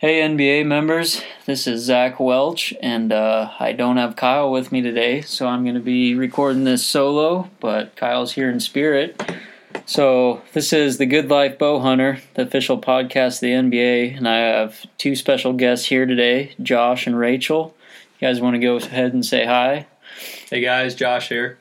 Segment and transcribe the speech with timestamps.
[0.00, 4.80] Hey, NBA members, this is Zach Welch, and uh, I don't have Kyle with me
[4.80, 9.22] today, so I'm going to be recording this solo, but Kyle's here in spirit.
[9.84, 14.26] So, this is the Good Life Bow Hunter, the official podcast of the NBA, and
[14.26, 17.76] I have two special guests here today, Josh and Rachel.
[18.18, 19.86] You guys want to go ahead and say hi?
[20.48, 21.58] Hey guys, Josh here.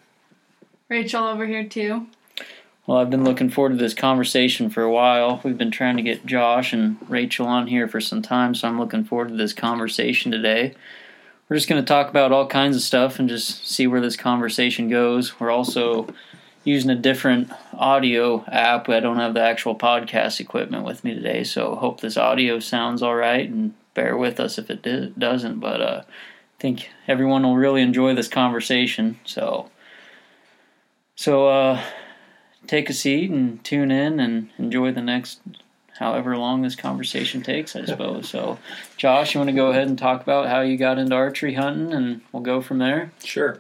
[0.88, 2.08] Rachel over here too.
[2.90, 5.42] Well, I've been looking forward to this conversation for a while.
[5.44, 8.80] We've been trying to get Josh and Rachel on here for some time, so I'm
[8.80, 10.74] looking forward to this conversation today.
[11.48, 14.16] We're just going to talk about all kinds of stuff and just see where this
[14.16, 15.40] conversation goes.
[15.40, 16.08] We're also
[16.64, 18.90] using a different audio app.
[18.90, 23.04] I don't have the actual podcast equipment with me today, so hope this audio sounds
[23.04, 25.60] all right and bear with us if it doesn't.
[25.60, 29.20] But uh, I think everyone will really enjoy this conversation.
[29.26, 29.70] So,
[31.16, 31.84] so uh,
[32.70, 35.40] take a seat and tune in and enjoy the next
[35.98, 38.30] however long this conversation takes, I suppose.
[38.30, 38.60] So,
[38.96, 41.92] Josh, you want to go ahead and talk about how you got into archery hunting,
[41.94, 43.12] and we'll go from there.
[43.24, 43.60] Sure.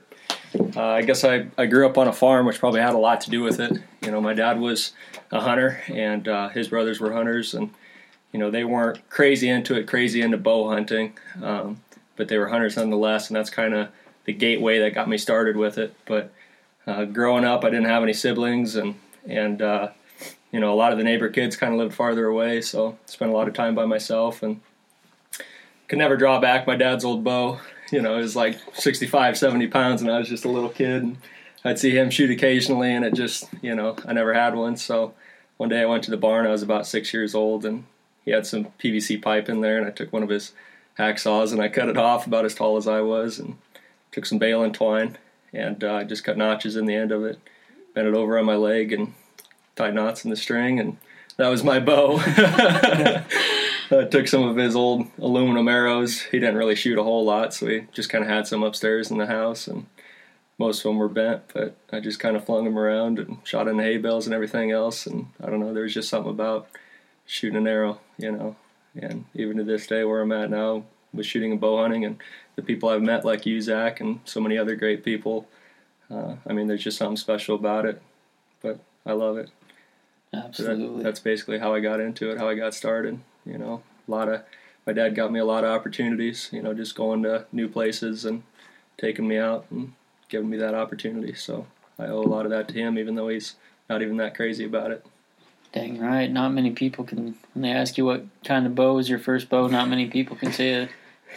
[0.76, 3.22] Uh, I guess I, I grew up on a farm, which probably had a lot
[3.22, 3.80] to do with it.
[4.02, 4.94] You know, my dad was
[5.32, 7.72] a hunter, and uh, his brothers were hunters, and
[8.32, 11.82] you know they weren't crazy into it, crazy into bow hunting, um,
[12.16, 13.90] but they were hunters nonetheless, and that's kind of
[14.26, 15.96] the gateway that got me started with it.
[16.06, 16.32] But
[16.90, 18.96] uh, growing up, I didn't have any siblings, and
[19.28, 19.90] and uh,
[20.52, 23.32] you know a lot of the neighbor kids kind of lived farther away, so spent
[23.32, 24.60] a lot of time by myself and
[25.88, 27.60] could never draw back my dad's old bow.
[27.92, 31.02] You know, it was like 65, 70 pounds, and I was just a little kid.
[31.02, 31.18] And
[31.66, 34.78] I'd see him shoot occasionally, and it just, you know, I never had one.
[34.78, 35.16] So
[35.58, 36.46] one day I went to the barn.
[36.46, 37.86] I was about six years old, and
[38.26, 40.54] he had some PVC pipe in there, and I took one of his
[41.00, 43.58] hacksaws and I cut it off about as tall as I was, and
[44.12, 45.18] took some balin twine
[45.54, 47.40] and uh, just cut notches in the end of it,
[47.94, 49.14] bent it over on my leg, and
[49.76, 50.98] tied knots in the string, and
[51.38, 52.20] that was my bow.
[53.92, 56.22] I took some of his old aluminum arrows.
[56.22, 59.10] He didn't really shoot a whole lot, so he just kind of had some upstairs
[59.10, 59.88] in the house, and
[60.60, 61.44] most of them were bent.
[61.54, 64.34] But I just kind of flung them around and shot in the hay bales and
[64.34, 65.08] everything else.
[65.08, 66.68] And I don't know, there was just something about
[67.26, 68.56] shooting an arrow, you know.
[68.96, 70.84] And even to this day, where I'm at now,
[71.14, 72.18] with shooting and bow hunting, and
[72.60, 75.48] the people I've met, like you, Zach, and so many other great people.
[76.12, 78.02] Uh, I mean, there's just something special about it.
[78.62, 79.50] But I love it.
[80.34, 80.88] Absolutely.
[80.88, 83.20] So that, that's basically how I got into it, how I got started.
[83.46, 84.44] You know, a lot of
[84.86, 86.50] my dad got me a lot of opportunities.
[86.52, 88.44] You know, just going to new places and
[88.98, 89.94] taking me out and
[90.28, 91.34] giving me that opportunity.
[91.36, 91.66] So
[91.98, 93.56] I owe a lot of that to him, even though he's
[93.90, 95.06] not even that crazy about it.
[95.72, 96.30] Dang right.
[96.30, 97.36] Not many people can.
[97.54, 100.36] When they ask you what kind of bow is your first bow, not many people
[100.36, 100.90] can say a,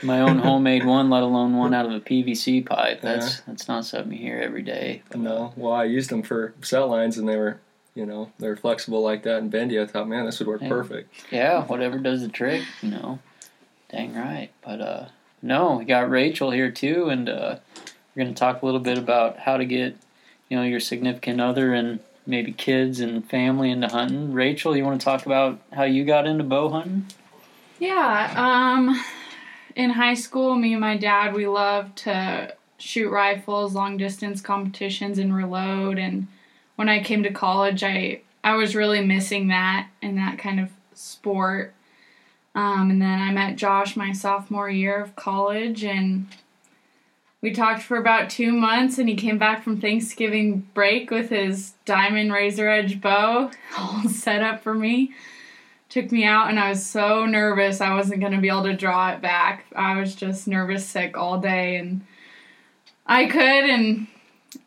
[0.03, 3.00] my own homemade one, let alone one out of a PVC pipe.
[3.00, 3.42] That's yeah.
[3.47, 5.03] that's not something you hear every day.
[5.14, 5.53] No.
[5.56, 7.60] Well, I used them for cell lines, and they were
[7.94, 9.80] you know they're flexible like that and bendy.
[9.80, 10.69] I thought, man, this would work yeah.
[10.69, 11.14] perfect.
[11.30, 13.19] Yeah, whatever does the trick, you know.
[13.91, 14.50] Dang right.
[14.64, 15.06] But uh,
[15.42, 17.56] no, we got Rachel here too, and uh,
[18.14, 19.97] we're going to talk a little bit about how to get
[20.48, 24.32] you know your significant other and maybe kids and family into hunting.
[24.32, 27.06] Rachel, you want to talk about how you got into bow hunting?
[27.78, 28.32] Yeah.
[28.36, 29.03] Um,
[29.77, 35.19] in high school, me and my dad, we loved to shoot rifles, long distance competitions,
[35.19, 35.99] and reload.
[35.99, 36.27] And
[36.77, 40.71] when I came to college, I I was really missing that and that kind of
[40.94, 41.75] sport.
[42.55, 46.27] Um, and then I met Josh my sophomore year of college, and
[47.41, 51.72] we talked for about two months, and he came back from Thanksgiving break with his
[51.84, 55.12] diamond razor edge bow all set up for me.
[55.92, 58.75] Took me out, and I was so nervous I wasn't going to be able to
[58.75, 59.66] draw it back.
[59.76, 62.00] I was just nervous sick all day, and
[63.06, 63.38] I could,
[63.69, 64.06] and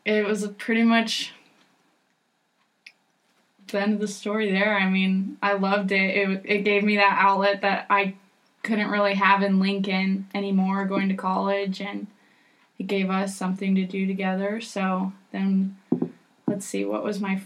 [0.06, 1.34] it was pretty much
[3.70, 4.78] the end of the story there.
[4.78, 6.16] I mean, I loved it.
[6.16, 8.14] It, it gave me that outlet that I
[8.62, 12.06] couldn't really have in Lincoln anymore going to college, and
[12.78, 14.62] it gave us something to do together.
[14.62, 15.76] So then,
[16.46, 17.42] let's see, what was my.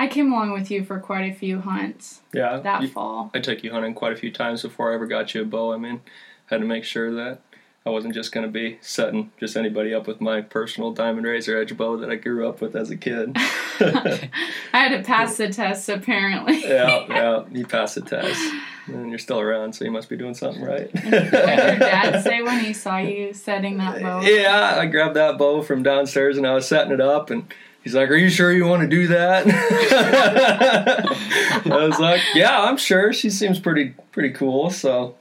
[0.00, 2.22] I came along with you for quite a few hunts.
[2.32, 2.58] Yeah.
[2.60, 3.30] That you, fall.
[3.34, 5.74] I took you hunting quite a few times before I ever got you a bow.
[5.74, 6.00] I mean,
[6.46, 7.42] had to make sure that
[7.84, 11.60] I wasn't just going to be setting just anybody up with my personal diamond razor
[11.60, 13.32] edge bow that I grew up with as a kid.
[13.36, 14.30] I
[14.72, 16.62] had to pass the test, apparently.
[16.62, 18.40] yeah, yeah, you passed the test.
[18.86, 20.90] And you're still around, so you must be doing something right.
[20.94, 24.22] what did your dad say when he saw you setting that bow?
[24.22, 27.94] Yeah, I grabbed that bow from downstairs and I was setting it up, and he's
[27.94, 29.46] like, "Are you sure you want to do that?"
[31.66, 33.12] I was like, "Yeah, I'm sure.
[33.12, 35.16] She seems pretty pretty cool." So,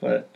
[0.00, 0.28] but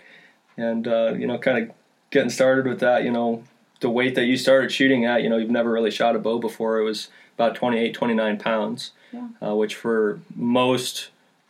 [0.57, 1.75] and uh, you know, kind of
[2.11, 3.45] getting started with that, you know,
[3.81, 6.39] the weight that you started shooting at, you know, you've never really shot a bow
[6.39, 6.79] before.
[6.79, 9.29] It was about 28, 29 pounds, yeah.
[9.43, 11.09] uh, which for most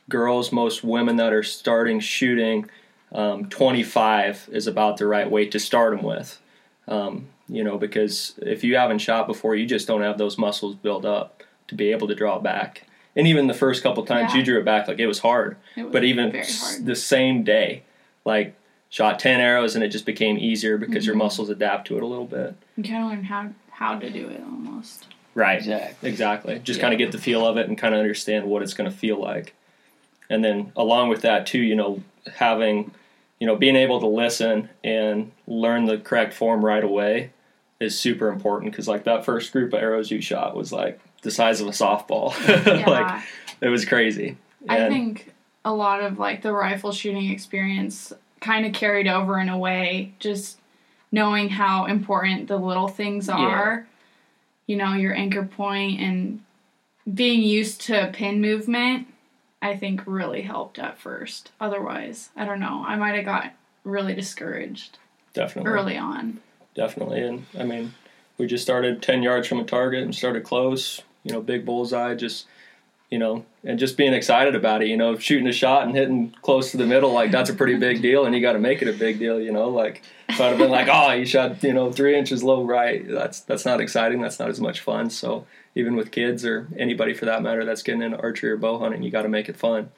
[0.08, 2.68] girls, most women that are starting shooting,
[3.12, 6.40] um, 25 is about the right weight to start them with.
[6.88, 10.74] Um, you know, because if you haven't shot before, you just don't have those muscles
[10.76, 12.86] built up to be able to draw back.
[13.16, 14.38] And even the first couple times Yeah.
[14.40, 15.56] you drew it back, like it was hard.
[15.76, 17.82] It was but even very s- the same day,
[18.24, 18.54] like
[18.88, 21.18] shot 10 arrows and it just became easier because your Mhm.
[21.18, 22.54] muscles adapt to it a little bit.
[22.76, 25.06] You kind of learn how how to do it almost.
[25.34, 25.58] Right.
[25.58, 26.08] Exactly.
[26.08, 26.60] Exactly.
[26.62, 26.82] Just Yeah.
[26.82, 28.96] kind of get the feel of it and kind of understand what it's going to
[28.96, 29.52] feel like.
[30.30, 32.00] And then along with that too, you know,
[32.36, 32.92] having,
[33.40, 37.30] you know, being able to listen and learn the correct form right away
[37.84, 41.30] is super important because like that first group of arrows you shot was like the
[41.30, 42.32] size of a softball.
[42.66, 42.88] Yeah.
[42.90, 43.22] like
[43.60, 44.36] it was crazy.
[44.68, 45.32] I And- think
[45.64, 50.12] a lot of like the rifle shooting experience kind of carried over in a way,
[50.18, 50.58] just
[51.12, 53.36] knowing how important the little things Yeah.
[53.36, 53.86] are.
[54.66, 56.42] You know, your anchor point and
[57.12, 59.06] being used to pin movement,
[59.62, 61.52] I think really helped at first.
[61.60, 62.84] Otherwise, I don't know.
[62.86, 63.52] I might have got
[63.84, 64.98] really discouraged
[65.34, 65.70] definitely.
[65.70, 66.40] early on.
[66.74, 67.22] Definitely.
[67.22, 67.94] And I mean,
[68.38, 72.14] we just started 10 yards from a target and started close, you know, big bullseye,
[72.14, 72.46] just,
[73.10, 76.34] you know, and just being excited about it, you know, shooting a shot and hitting
[76.42, 78.24] close to the middle, like that's a pretty big deal.
[78.24, 80.58] And you got to make it a big deal, you know, like if I'd have
[80.58, 84.20] been like, oh, you shot, you know, three inches low right, that's, that's not exciting.
[84.20, 85.10] That's not as much fun.
[85.10, 88.78] So even with kids or anybody for that matter that's getting into archery or bow
[88.78, 89.90] hunting, you got to make it fun.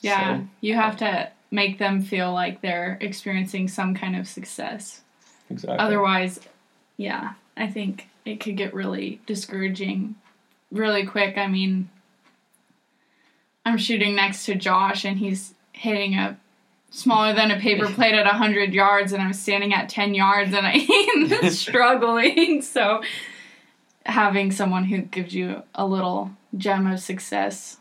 [0.00, 5.02] Yeah, So, you have to make them feel like they're experiencing some kind of success.
[5.50, 5.78] Exactly.
[5.78, 6.40] Otherwise,
[6.96, 10.14] yeah, I think it could get really discouraging
[10.70, 11.36] really quick.
[11.36, 11.88] I mean,
[13.64, 16.38] I'm shooting next to Josh and he's hitting a
[16.90, 20.66] smaller than a paper plate at 100 yards and I'm standing at 10 yards and
[21.32, 22.62] I'm struggling.
[22.62, 23.02] So
[24.06, 27.78] having someone who gives you a little gem of success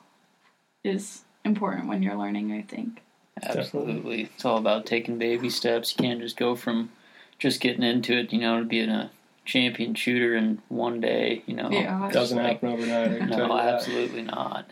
[0.84, 3.02] is important when you're learning, I think.
[3.42, 4.24] Absolutely.
[4.24, 5.96] It's all about taking baby steps.
[5.98, 6.92] You can't just go from
[7.40, 9.10] just getting into it, you know, to being a
[9.46, 11.70] champion shooter in one day, you know.
[11.72, 12.10] Yeah.
[12.12, 13.12] Doesn't like- happen overnight.
[13.14, 13.74] I can tell No, you that.
[13.76, 14.70] absolutely not.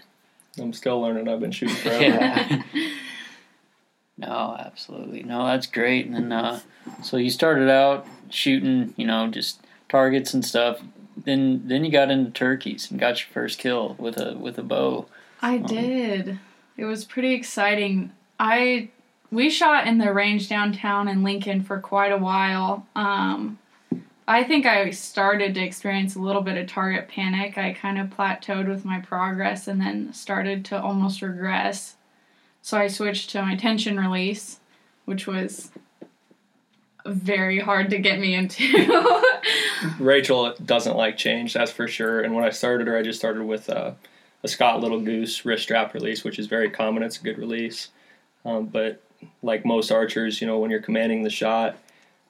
[0.60, 1.28] I'm still learning.
[1.28, 2.04] I've been shooting forever.
[2.06, 2.62] Yeah.
[4.18, 5.24] no, absolutely.
[5.24, 6.06] No, that's great.
[6.08, 6.60] And then, uh,
[7.04, 9.60] so you started out shooting, you know, just
[9.90, 10.82] targets and stuff.
[11.16, 14.64] Then, then you got into turkeys and got your first kill with a with a
[14.64, 15.08] bow.
[15.42, 16.40] I did.
[16.78, 18.12] It was pretty exciting.
[18.40, 18.90] I
[19.32, 22.86] we shot in the range downtown in Lincoln for quite a while.
[22.96, 23.60] Um,
[24.28, 27.58] I think I started to experience a little bit of target panic.
[27.58, 31.96] I kind of plateaued with my progress and then started to almost regress.
[32.62, 34.60] So I switched to my tension release,
[35.06, 35.72] which was
[37.06, 39.24] very hard to get me into.
[40.00, 42.22] Rachel doesn't like change, that's for sure.
[42.22, 43.94] And when I started her, I just started with uh,
[44.44, 47.04] a Scott Little Goose wrist strap release, which is very common.
[47.04, 47.90] It's a good release.
[48.44, 49.02] Um, but
[49.42, 51.78] like most archers, you know, when you're commanding the shot,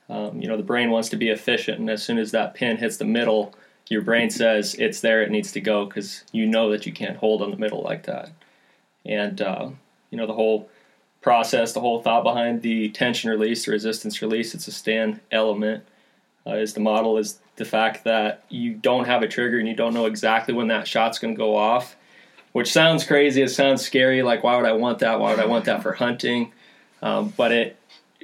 [0.10, 1.80] um, you know, the brain wants to be efficient.
[1.80, 3.54] And as soon as that pin hits the middle,
[3.90, 7.18] your brain says it's there, it needs to go because you know that you can't
[7.18, 8.32] hold on the middle like that.
[9.06, 9.70] And, uh,
[10.12, 10.70] you know, the whole
[11.22, 15.84] process, the whole thought behind the tension release, the resistance release, it's a Stan Element
[16.48, 19.76] uh, is the model is the fact that you don't have a trigger and you
[19.76, 21.96] don't know exactly when that shot's going to go off,
[22.54, 23.42] which sounds crazy.
[23.42, 24.24] It sounds scary.
[24.24, 25.20] Like, why would I want that?
[25.20, 26.54] Why would I want that for hunting?
[27.02, 27.78] Um, but it,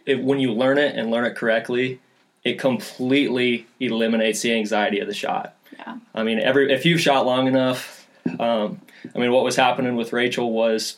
[0.05, 1.99] it, when you learn it and learn it correctly,
[2.43, 5.55] it completely eliminates the anxiety of the shot.
[5.77, 5.97] Yeah.
[6.13, 8.07] I mean, every if you've shot long enough,
[8.39, 8.81] um,
[9.15, 10.97] I mean, what was happening with Rachel was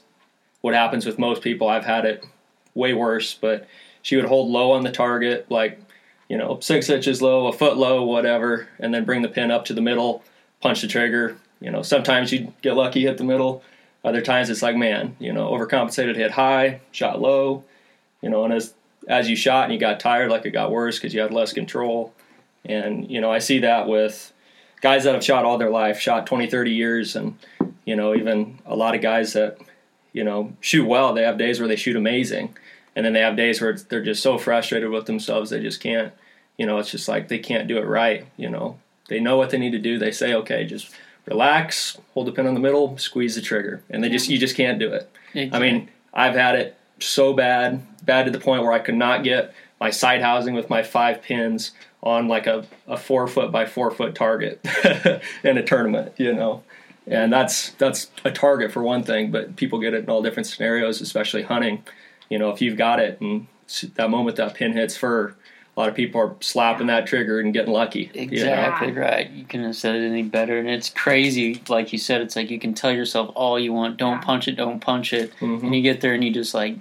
[0.61, 1.67] what happens with most people.
[1.67, 2.25] I've had it
[2.73, 3.67] way worse, but
[4.01, 5.79] she would hold low on the target, like
[6.29, 9.65] you know, six inches low, a foot low, whatever, and then bring the pin up
[9.65, 10.23] to the middle,
[10.59, 11.37] punch the trigger.
[11.59, 13.63] You know, sometimes you get lucky, hit the middle.
[14.05, 17.63] Other times it's like, man, you know, overcompensated, hit high, shot low.
[18.21, 18.75] You know, and as
[19.07, 21.53] as you shot and you got tired, like it got worse because you had less
[21.53, 22.13] control.
[22.63, 24.31] And you know, I see that with
[24.79, 27.35] guys that have shot all their life, shot 20, 30 years, and
[27.83, 29.57] you know, even a lot of guys that
[30.13, 31.15] you know shoot well.
[31.15, 32.55] They have days where they shoot amazing,
[32.95, 36.13] and then they have days where they're just so frustrated with themselves they just can't.
[36.59, 38.27] You know, it's just like they can't do it right.
[38.37, 38.77] You know,
[39.09, 39.97] they know what they need to do.
[39.97, 40.93] They say, okay, just
[41.25, 44.55] relax, hold the pin on the middle, squeeze the trigger, and they just you just
[44.55, 45.09] can't do it.
[45.53, 49.23] I mean, I've had it so bad, bad to the point where I could not
[49.23, 53.65] get my sight housing with my five pins on like a, a four foot by
[53.65, 54.59] four foot target
[55.43, 56.63] in a tournament, you know.
[57.07, 60.47] And that's that's a target for one thing, but people get it in all different
[60.47, 61.83] scenarios, especially hunting.
[62.29, 63.47] You know, if you've got it and
[63.95, 65.35] that moment that pin hits fur,
[65.75, 68.09] a lot of people are slapping that trigger and getting lucky.
[68.13, 68.33] you know?
[68.33, 69.29] Exactly right.
[69.29, 70.57] You couldn't have said it any better.
[70.57, 73.97] And it's crazy, like you said, it's like you can tell yourself all you want,
[73.97, 75.33] don't punch it, don't punch it.
[75.41, 75.63] Mhm.
[75.63, 76.75] And you get there and you just like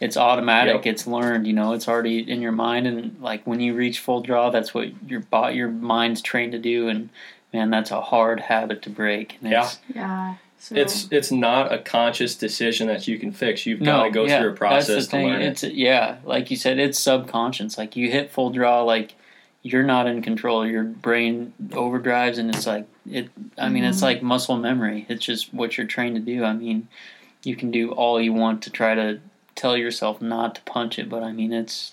[0.00, 0.76] it's automatic.
[0.76, 0.86] Yep.
[0.86, 1.46] It's learned.
[1.46, 4.72] You know, it's already in your mind, and like when you reach full draw, that's
[4.72, 6.88] what your body, your mind's trained to do.
[6.88, 7.08] And
[7.52, 9.38] man, that's a hard habit to break.
[9.42, 10.34] And it's, Yeah.
[10.60, 13.64] So, It's it's not a conscious decision that you can fix.
[13.64, 15.26] You've no, got to go yeah, through a process That's the to thing.
[15.28, 15.46] learn it.
[15.46, 17.78] It's yeah, like you said, it's subconscious.
[17.78, 19.14] Like you hit full draw, like
[19.62, 20.66] you're not in control.
[20.66, 23.30] Your brain overdrives, and it's like it.
[23.56, 24.02] I mean, it's Mhm.
[24.02, 25.06] like muscle memory.
[25.08, 26.42] It's just what you're trained to do.
[26.44, 26.88] I mean,
[27.44, 29.20] you can do all you want to try to
[29.54, 31.92] tell yourself not to punch it, but I mean, it's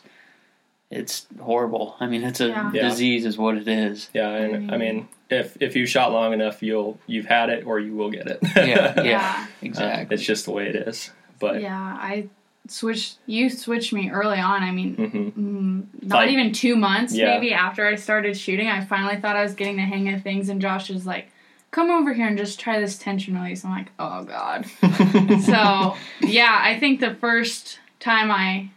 [0.95, 1.95] it's horrible.
[1.99, 2.71] I mean, it's a Yeah.
[2.73, 2.89] Yeah.
[2.89, 4.09] disease, is what it is.
[4.13, 4.79] Yeah, and I Mm.
[4.79, 8.27] mean, if if you shot long enough, you'll you've had it or you will get
[8.27, 8.39] it.
[8.55, 9.03] Yeah, yeah.
[9.03, 9.35] yeah.
[9.43, 10.15] Uh, Exactly.
[10.15, 11.11] it's just the way it is.
[11.39, 11.97] But Yeah.
[11.99, 12.27] I
[12.67, 13.17] switched.
[13.25, 14.63] You switched me early on.
[14.63, 17.33] I mean, hmm mm, not Like- even two months Yeah.
[17.35, 18.67] maybe after I started shooting.
[18.67, 21.29] I finally thought I was getting the hang of things, and Josh is like,
[21.71, 24.65] "Come over here and just try this tension release." I'm like, "Oh God."
[25.41, 28.69] so yeah, I think the first time I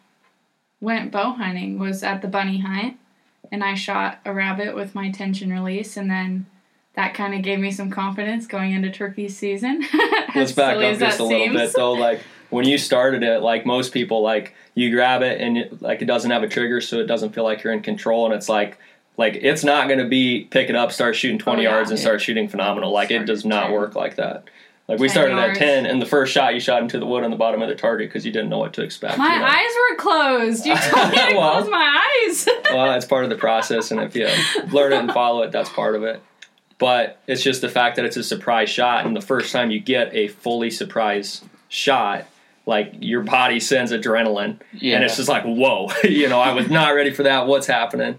[0.80, 2.97] went bow hunting was at the bunny hunt,
[3.50, 6.47] and I shot a rabbit with my tension release, and then
[6.94, 9.85] that kind of gave me some confidence going into turkey season.
[10.35, 11.54] let's back up just a little seems.
[11.56, 11.92] bit though.
[11.92, 12.20] Like
[12.50, 16.06] when you started it, like most people, like you grab it and it, like it
[16.06, 18.78] doesn't have a trigger, so it doesn't feel like you're in control, and it's like.
[19.16, 21.75] Like it's not going to be pick it up, start shooting twenty Oh, yeah.
[21.75, 22.92] yards, and start shooting phenomenal.
[22.92, 24.44] Like it does not work like that.
[24.88, 25.59] Like we started yards.
[25.59, 27.68] at ten, and the first shot you shot into the wood on the bottom of
[27.68, 29.18] the target because you didn't know what to expect.
[29.18, 29.47] My you know?
[29.47, 30.64] eyes were closed.
[30.64, 31.52] You told me to Well.
[31.59, 32.49] close my eyes.
[32.73, 34.26] well, it's part of the process, and if you
[34.73, 36.23] learn it and follow it, that's part of it.
[36.78, 39.78] But it's just the fact that it's a surprise shot, and the first time you
[39.80, 42.25] get a fully surprise shot,
[42.64, 44.95] like your body sends adrenaline, yeah.
[44.95, 47.47] and it's just like, whoa, you know, I was not ready for that.
[47.47, 48.18] What's happening?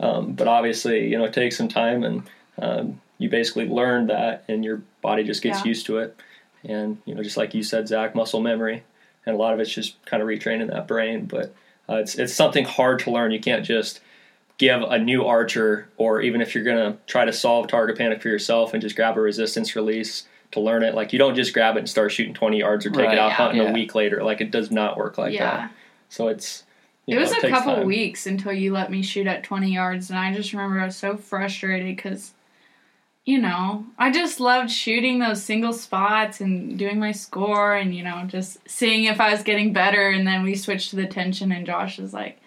[0.00, 2.22] Um, but obviously, you know, it takes some time, and
[2.58, 5.66] um, you basically learn that, and your body just gets Yeah.
[5.68, 6.16] used to it.
[6.64, 8.82] And you know, just like you said, Zach, muscle memory,
[9.24, 11.26] and a lot of it's just kind of retraining that brain.
[11.26, 11.54] But
[11.88, 13.30] uh, it's it's something hard to learn.
[13.30, 14.00] You can't just
[14.58, 18.28] give a new archer, or even if you're gonna try to solve target panic for
[18.28, 20.94] yourself and just grab a resistance release to learn it.
[20.94, 23.18] Like you don't just grab it and start shooting 20 yards or take Right, it
[23.18, 23.34] out yeah.
[23.34, 23.70] hunting Yeah.
[23.70, 24.22] a week later.
[24.24, 25.44] Like it does not work like yeah.
[25.56, 25.72] that.
[26.08, 26.64] So it's
[27.06, 27.86] you It know, was a takes couple time.
[27.86, 30.96] weeks until you let me shoot at 20 yards, and I just remember I was
[30.96, 32.32] so frustrated because,
[33.24, 38.02] you know, I just loved shooting those single spots and doing my score and, you
[38.02, 40.08] know, just seeing if I was getting better.
[40.08, 42.40] And then we switched to the tension, and Josh was like,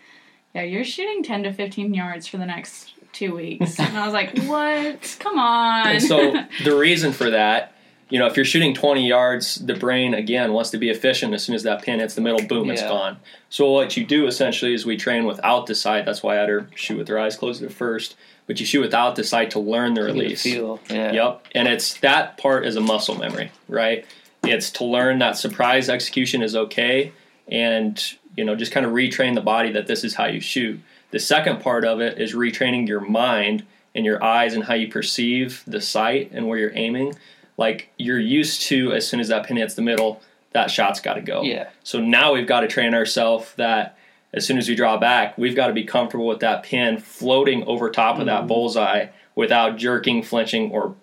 [0.56, 3.80] Yeah, you're shooting 10 to 15 yards for the next two weeks.
[3.80, 5.15] And I was like, What?
[5.20, 5.88] Come on.
[5.88, 7.73] And so the reason for that,
[8.13, 11.34] you know, if you're shooting 20 yards, the brain again wants to be efficient.
[11.34, 13.17] As soon as that pin hits the middle, boom, it's gone.
[13.50, 16.05] So what you do essentially is we train without the sight.
[16.05, 18.15] That's why I had her shoot with her eyes closed at first.
[18.46, 20.43] But you shoot without the sight to learn the You get a release.
[20.43, 20.79] feel.
[20.91, 21.12] Yeah.
[21.12, 21.48] Yep.
[21.55, 24.05] And it's that part is a muscle memory, right?
[24.43, 27.13] It's to learn that surprise execution is okay
[27.48, 28.00] and,
[28.38, 30.79] you know, just kind of retrain the body that this is how you shoot.
[31.10, 33.65] The second part of it is retraining your mind
[33.96, 37.15] and your eyes and how you perceive the sight and where you're aiming.
[37.57, 41.15] Like you're used to as soon as that pin hits the middle, that shot's got
[41.15, 41.41] to go.
[41.43, 41.69] Yeah.
[41.83, 43.98] So now we've got to train ourselves that
[44.33, 47.63] as soon as we draw back, we've got to be comfortable with that pin floating
[47.65, 50.95] over top of that bullseye without jerking, flinching, or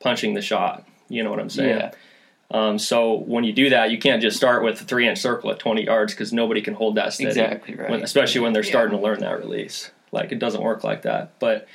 [0.00, 0.86] punching the shot.
[1.08, 1.78] You know what I'm saying?
[1.78, 1.92] Yeah.
[2.50, 5.50] Um, so when you do that, you can't just start with a three inch circle
[5.50, 7.30] at 20 yards because nobody can hold that steady.
[7.30, 7.90] Exactly right.
[7.90, 8.70] When, especially when they're Yeah.
[8.70, 9.90] starting to learn that release.
[10.12, 11.38] Like it doesn't work like that.
[11.40, 11.66] But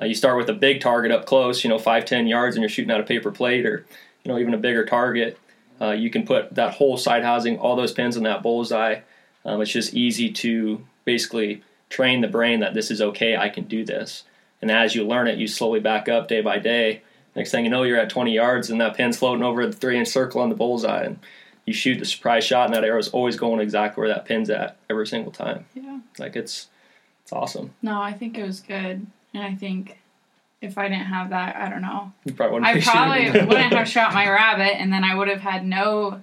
[0.00, 2.62] uh, you start with a big target up close, you know, five, ten yards, and
[2.62, 3.86] you're shooting out a paper plate or,
[4.24, 5.38] you know, even a bigger target.
[5.80, 9.00] Uh, you can put that whole sight housing, all those pins in that bullseye.
[9.44, 13.64] Um, it's just easy to basically train the brain that this is okay, I can
[13.64, 14.24] do this.
[14.60, 17.02] And as you learn it, you slowly back up day by day.
[17.36, 19.98] Next thing you know, you're at 20 yards and that pin's floating over the three
[19.98, 21.04] inch circle on the bullseye.
[21.04, 21.20] And
[21.64, 24.76] you shoot the surprise shot, and that arrow's always going exactly where that pin's at
[24.88, 25.66] every single time.
[25.74, 26.00] yeah.
[26.18, 26.68] Like it's
[27.22, 27.74] it's awesome.
[27.82, 29.06] No, I think it was good.
[29.34, 29.98] And I think
[30.60, 32.12] if I didn't have that, I don't know.
[32.24, 35.28] You probably wouldn't I be probably wouldn't have shot my rabbit, and then I would
[35.28, 36.20] have had no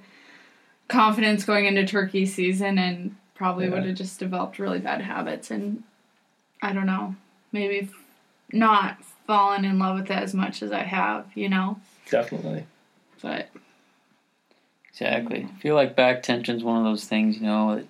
[0.88, 3.72] confidence going into turkey season, and probably Yeah.
[3.72, 5.52] would have just developed really bad habits.
[5.52, 5.84] And
[6.62, 7.16] I don't know,
[7.52, 7.90] maybe
[8.52, 11.80] not fallen in love with it as much as I have, you know.
[12.10, 12.66] Definitely.
[13.22, 13.50] But
[14.90, 15.48] Exactly.
[15.54, 17.88] I feel like back tension's one of those things, you know, that you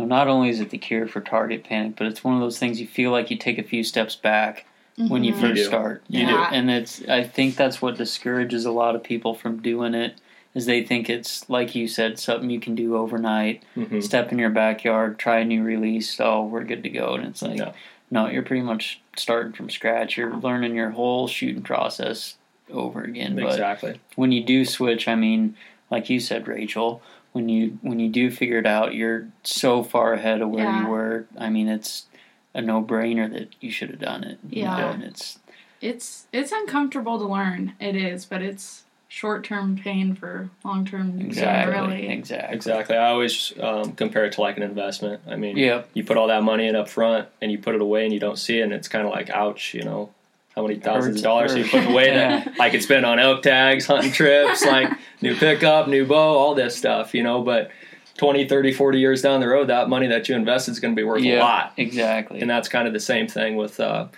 [0.00, 2.58] know, not only is it the cure for target panic, but it's one of those
[2.58, 4.66] things you feel like you take a few steps back
[4.96, 5.36] when you Mhm.
[5.36, 5.64] You first do.
[5.68, 6.02] start.
[6.08, 6.36] You do.
[6.36, 10.14] And it's I think that's what discourages a lot of people from doing it
[10.54, 14.38] is they think it's like you said, something you can do overnight, hmm step in
[14.38, 17.14] your backyard, try a new release, oh, we're good to go.
[17.14, 17.72] And it's like No.
[18.10, 20.16] no, you're pretty much starting from scratch.
[20.18, 22.36] You're learning your whole shooting process
[22.70, 23.36] over again.
[23.36, 24.00] But Exactly.
[24.16, 25.54] when you do switch, I mean,
[25.90, 27.00] like you said, Rachel,
[27.32, 30.82] when you when you do figure it out, you're so far ahead of where Yeah.
[30.82, 31.26] you were.
[31.38, 32.06] I mean, it's
[32.54, 34.38] a no brainer that you should have done it.
[34.48, 34.92] you know, Yeah.
[34.92, 35.38] and it's
[35.80, 37.74] It's it's uncomfortable to learn.
[37.80, 41.26] It is, but it's short term pain for long term gain.
[41.26, 42.08] exactly Really.
[42.08, 42.96] exactly Exactly.
[42.96, 45.20] I always um, compare it to like an investment.
[45.28, 45.90] I mean, Yep.
[45.94, 48.20] you put all that money in up front and you put it away and you
[48.20, 50.10] don't see it, and it's kind of like, ouch, you know,
[50.60, 53.86] how many thousands of dollars you put away that I could spend on elk tags,
[53.86, 57.70] hunting trips, like new pickup, new bow, all this stuff, you know, but
[58.18, 61.00] 20, 30, 40 years down the road, that money that you invested is going to
[61.00, 61.72] be worth a lot.
[61.78, 62.40] exactly.
[62.40, 64.08] And that's kind of the same thing with, uh,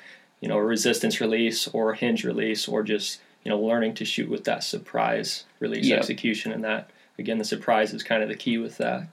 [0.41, 4.29] you know, a resistance release or hinge release or just, you know, learning to shoot
[4.29, 5.99] with that surprise release Yep.
[6.01, 6.51] execution.
[6.51, 9.07] And that, again, the surprise is kind of the key with that.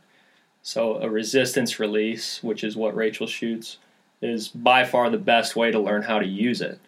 [0.64, 3.78] So a resistance release, which is what Rachel shoots,
[4.22, 6.80] is by far the best way to learn how to use it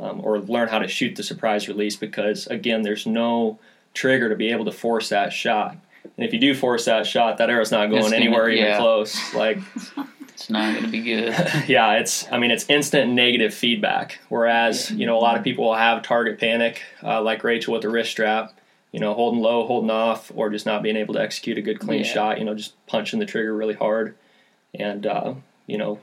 [0.00, 3.58] um, or learn how to shoot the surprise release because, again, there's no
[3.94, 5.76] trigger to be able to force that shot.
[6.04, 8.78] And if you do force that shot, that arrow's not going gonna- anywhere even yeah.
[8.78, 9.34] close.
[9.34, 9.58] Like,
[10.28, 11.34] it's not going to be good.
[11.68, 14.18] yeah, it's I mean it's instant negative feedback.
[14.28, 17.82] Whereas you know a lot of people will have target panic, uh, like Rachel with
[17.82, 18.58] the wrist strap,
[18.92, 21.80] you know, holding low, holding off, or just not being able to execute a good
[21.80, 22.12] clean Yeah.
[22.12, 22.38] shot.
[22.38, 24.14] You know, just punching the trigger really hard,
[24.74, 25.34] and uh,
[25.66, 25.98] you know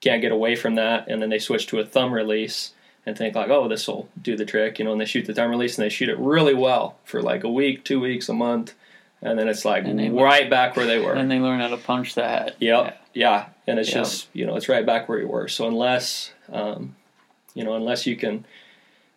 [0.00, 1.06] can't get away from that.
[1.08, 2.72] And then they switch to a thumb release
[3.04, 4.78] and think like, oh, this will do the trick.
[4.78, 7.20] You know, and they shoot the time release and they shoot it really well for
[7.22, 8.74] like a week, two weeks, a month,
[9.20, 11.12] and then it's like right back where they were.
[11.14, 12.56] and they learn how to punch that.
[12.60, 13.00] Yep.
[13.14, 13.46] Yeah.
[13.66, 13.98] And it's Yep.
[14.04, 15.46] just, you know, it's right back where you were.
[15.48, 16.96] So unless, um,
[17.54, 18.44] you know, unless you can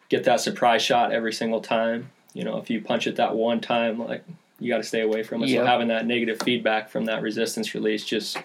[0.10, 3.62] get that surprise shot every single time, you know, if you punch it that one
[3.62, 4.24] time, like
[4.60, 5.50] you got to stay away from it.
[5.50, 5.62] Yep.
[5.63, 8.38] So having that negative feedback from that resistance release just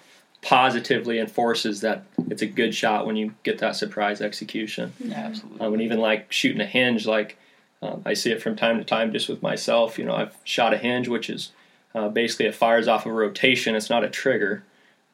[0.42, 4.92] positively enforces that it's a good shot when you get that surprise execution.
[4.99, 5.61] Yeah, absolutely.
[5.61, 7.37] Um, and even like shooting a hinge, like
[7.82, 9.99] um, I see it from time to time just with myself.
[9.99, 11.52] You know, I've shot a hinge, which is
[11.94, 13.75] uh, basically it fires off a rotation.
[13.75, 14.62] It's not a trigger,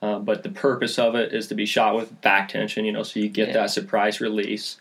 [0.01, 2.85] uh, but the purpose of it is to be shot with back tension.
[2.85, 3.55] You know, so you get Yeah.
[3.55, 4.77] that surprise release.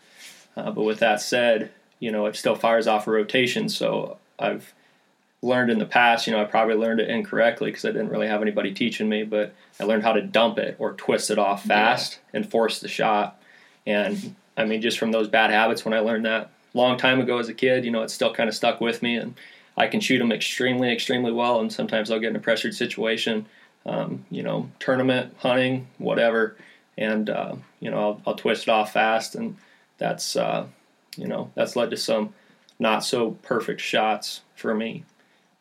[0.56, 3.68] Uh, but with that said, you know, it still fires off a rotation.
[3.68, 4.74] So I've
[5.42, 8.28] learned in the past, you know, I probably learned it incorrectly because I didn't really
[8.28, 11.64] have anybody teaching me, but I learned how to dump it or twist it off
[11.66, 13.42] fast and force the shot.
[13.86, 17.38] And I mean, just from those bad habits, when I learned that long time ago
[17.38, 19.16] as a kid, you know, it's still kind of stuck with me.
[19.16, 19.36] And
[19.78, 21.60] I can shoot them extremely, extremely well.
[21.60, 23.46] And sometimes I'll get in a pressured situation,
[23.86, 26.56] um, you know, tournament, hunting, whatever.
[26.98, 29.36] And, uh, you know, I'll, I'll twist it off fast.
[29.36, 29.58] And
[29.98, 30.68] that's, uh,
[31.18, 32.34] you know, that's led to some
[32.80, 35.04] not so perfect shots for me.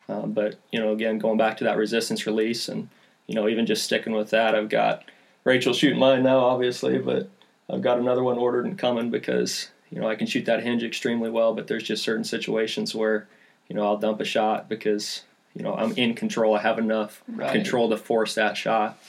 [0.07, 2.89] Um, but you know, again, going back to that resistance release, and
[3.27, 5.03] you know, even just sticking with that, I've got
[5.43, 7.29] Rachel shooting mine now, obviously, but
[7.69, 10.83] I've got another one ordered and coming because you know I can shoot that hinge
[10.83, 11.53] extremely well.
[11.53, 13.27] But there's just certain situations where
[13.67, 15.23] you know I'll dump a shot because
[15.55, 16.55] you know I'm in control.
[16.55, 17.51] I have enough Right.
[17.51, 18.99] control to force that shot.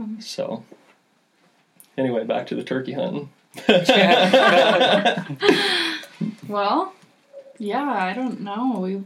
[0.00, 0.20] Mm-hmm.
[0.20, 0.64] So
[1.98, 3.30] anyway, back to the turkey hunting.
[6.48, 6.94] Well,
[7.58, 8.78] yeah, I don't know.
[8.80, 9.02] We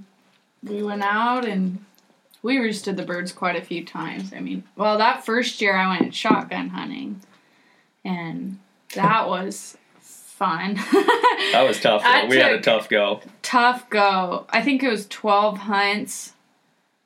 [0.68, 1.84] we went out and
[2.44, 4.32] we roosted the birds quite a few times.
[4.32, 7.20] I mean, well, that first year I went shotgun hunting,
[8.04, 8.58] and
[8.94, 10.78] that was fun.
[11.52, 12.02] That was tough.
[12.28, 13.20] We had a tough go.
[13.42, 14.46] tough go.
[14.50, 16.32] I think it was 12 hunts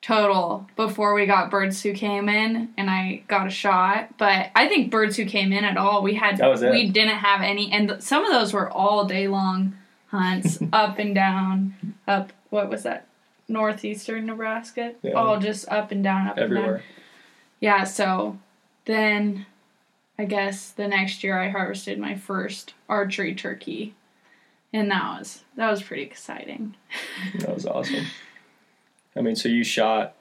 [0.00, 4.16] total before we got birds who came in and I got a shot.
[4.16, 6.70] But I think birds who came in at all, we had That was it.
[6.70, 10.98] we didn't have any and th- some of those were all day long hunts up
[10.98, 11.74] and down
[12.06, 13.06] up what was that?
[13.48, 14.94] Northeastern Nebraska.
[15.02, 15.12] Yeah.
[15.12, 16.80] All just up and down up and down.
[17.60, 18.38] Yeah, so
[18.84, 19.46] then
[20.18, 23.94] I guess the next year I harvested my first archery turkey.
[24.72, 26.76] And that was that was pretty exciting.
[27.38, 28.04] That was awesome.
[29.16, 30.14] I mean, so you shot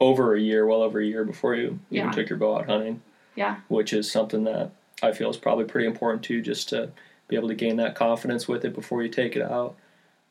[0.00, 3.02] over a year, well over a year before you even took your bow out hunting,
[3.34, 3.56] Yeah.
[3.68, 4.70] which is something that
[5.02, 6.90] I feel is probably pretty important too, just to
[7.28, 9.76] be able to gain that confidence with it before you take it out.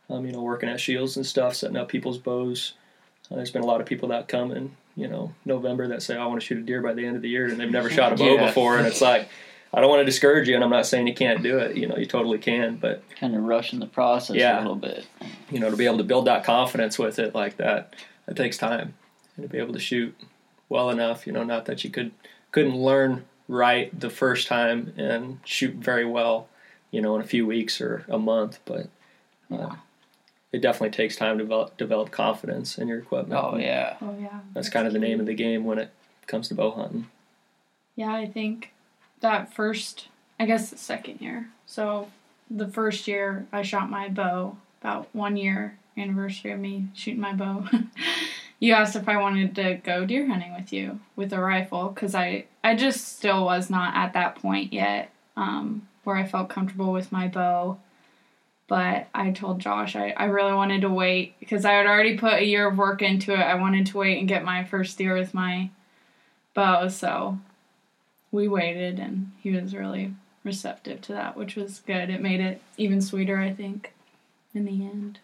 [0.09, 2.73] Um, you know, working at Shields and stuff, setting up people's bows.
[3.31, 6.15] Uh, there's been a lot of people that come in, you know, November that say,
[6.15, 7.89] I want to shoot a deer by the end of the year, and they've never
[7.89, 8.45] shot a bow Yeah.
[8.45, 8.77] before.
[8.77, 9.27] And it's like,
[9.73, 11.75] I don't want to discourage you, and I'm not saying you can't do it.
[11.75, 14.57] You know, you totally can, but Kind of rushing the process Yeah.
[14.57, 15.07] a little bit.
[15.49, 17.95] you know, to be able to build that confidence with it like that,
[18.27, 18.93] it takes time.
[19.35, 20.15] And to be able to shoot
[20.69, 22.11] well enough, you know, not that you could
[22.51, 26.47] couldn't learn right the first time and shoot very well,
[26.91, 28.87] you know, in a few weeks or a month, but
[29.51, 29.75] uh,
[30.51, 33.41] it definitely takes time to develop develop confidence in your equipment.
[33.43, 33.97] Oh yeah.
[34.01, 34.39] Oh yeah.
[34.53, 35.91] That's kind of the name of the game when it
[36.27, 37.07] comes to bow hunting.
[37.95, 38.71] Yeah, I think
[39.21, 40.07] that first
[40.39, 41.49] I guess the second year.
[41.65, 42.09] So
[42.49, 47.33] the first year I shot my bow, about one year anniversary of me shooting my
[47.33, 47.67] bow.
[48.59, 52.15] you asked if I wanted to go deer hunting with you with a rifle because
[52.15, 56.91] I I just still was not at that point yet um, where I felt comfortable
[56.91, 57.79] with my bow.
[58.67, 62.33] But I told Josh I, I really wanted to wait because I had already put
[62.33, 63.39] a year of work into it.
[63.39, 65.69] I wanted to wait and get my first deer with my
[66.55, 67.37] bow, so
[68.31, 72.09] we waited and he was really receptive to that, which was good.
[72.09, 73.93] It made it even sweeter, I think,
[74.53, 75.19] in the end.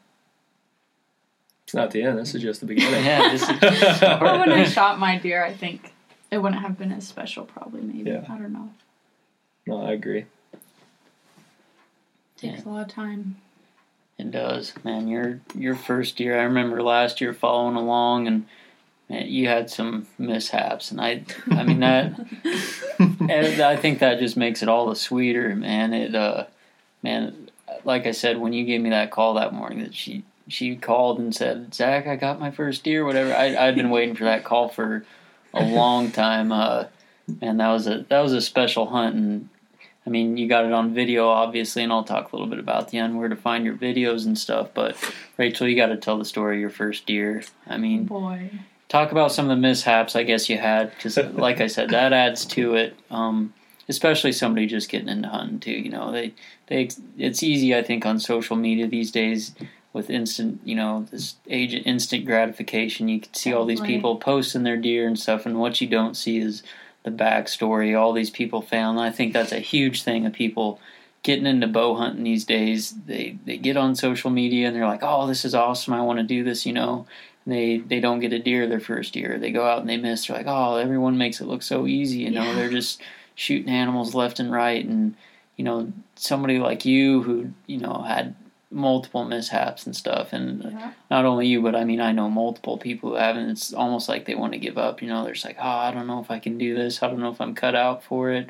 [1.63, 2.19] It's not the end.
[2.19, 3.05] This is just the beginning.
[3.05, 3.49] Yeah, this is
[4.01, 5.93] But when I shot my deer, I think
[6.29, 8.11] it wouldn't have been as special, probably, maybe.
[8.11, 8.25] Yeah.
[8.29, 8.69] I don't know.
[9.65, 10.25] no, I agree.
[12.41, 13.37] Takes a lot of time.
[14.17, 15.07] It does, man.
[15.07, 18.45] Your your first year, I remember last year following along, and
[19.09, 22.13] man, you had some mishaps, and I, I mean that,
[23.59, 25.93] I think that just makes it all the sweeter, man.
[25.93, 26.45] It, uh,
[27.01, 27.49] man,
[27.83, 31.19] like I said, when you gave me that call that morning, that she she called
[31.19, 33.33] and said, Zach, I got my first deer, whatever.
[33.33, 35.05] I I'd been waiting for that call for
[35.53, 36.51] a long time.
[36.51, 36.85] Uh,
[37.41, 39.49] man, that was a that was a special hunt, and
[40.05, 42.89] I mean, you got it on video, obviously, and I'll talk a little bit about
[42.89, 44.69] the end where to find your videos and stuff.
[44.73, 44.97] But
[45.37, 47.43] Rachel, you got to tell the story of your first deer.
[47.67, 48.49] I mean, Boy.
[48.89, 52.13] talk about some of the mishaps I guess you had, because like I said, that
[52.13, 52.95] adds to it.
[53.11, 53.53] Um,
[53.89, 55.71] especially somebody just getting into hunting too.
[55.71, 56.33] You know, they
[56.67, 59.53] they it's easy I think on social media these days
[59.93, 63.09] with instant, you know, this age instant gratification.
[63.09, 66.15] You can see all these people posting their deer and stuff, and what you don't
[66.15, 66.63] see is
[67.03, 67.97] the backstory.
[67.97, 68.99] All these people found.
[68.99, 70.79] I think that's a huge thing of people
[71.23, 72.91] getting into bow hunting these days.
[73.05, 75.93] They they get on social media and they're like, "Oh, this is awesome!
[75.93, 77.05] I want to do this," you know.
[77.45, 79.37] And they they don't get a deer their first year.
[79.39, 80.27] They go out and they miss.
[80.27, 82.43] They're like, "Oh, everyone makes it look so easy," you know.
[82.43, 82.53] Yeah.
[82.55, 83.01] They're just
[83.35, 85.15] shooting animals left and right, and
[85.57, 88.35] you know, somebody like you who you know had
[88.71, 90.91] multiple mishaps and stuff, and Yeah.
[91.09, 93.49] not only you, but I mean, I know multiple people who haven't.
[93.49, 95.01] It's almost like they want to give up.
[95.01, 97.03] You know, they're just like, oh, I don't know if I can do this.
[97.03, 98.49] I don't know if I'm cut out for it.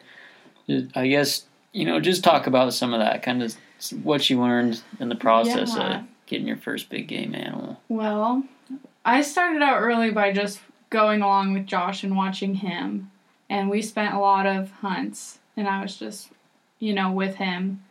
[0.95, 3.55] I guess you know, just talk about some of that kind of
[4.03, 5.99] what you learned in the process Yeah.
[5.99, 7.79] of getting your first big game animal.
[7.87, 8.43] Well,
[9.05, 13.09] I started out early by just going along with Josh and watching him.
[13.49, 15.39] And we spent a lot of hunts.
[15.55, 16.29] And I was just,
[16.79, 17.83] you know, with him.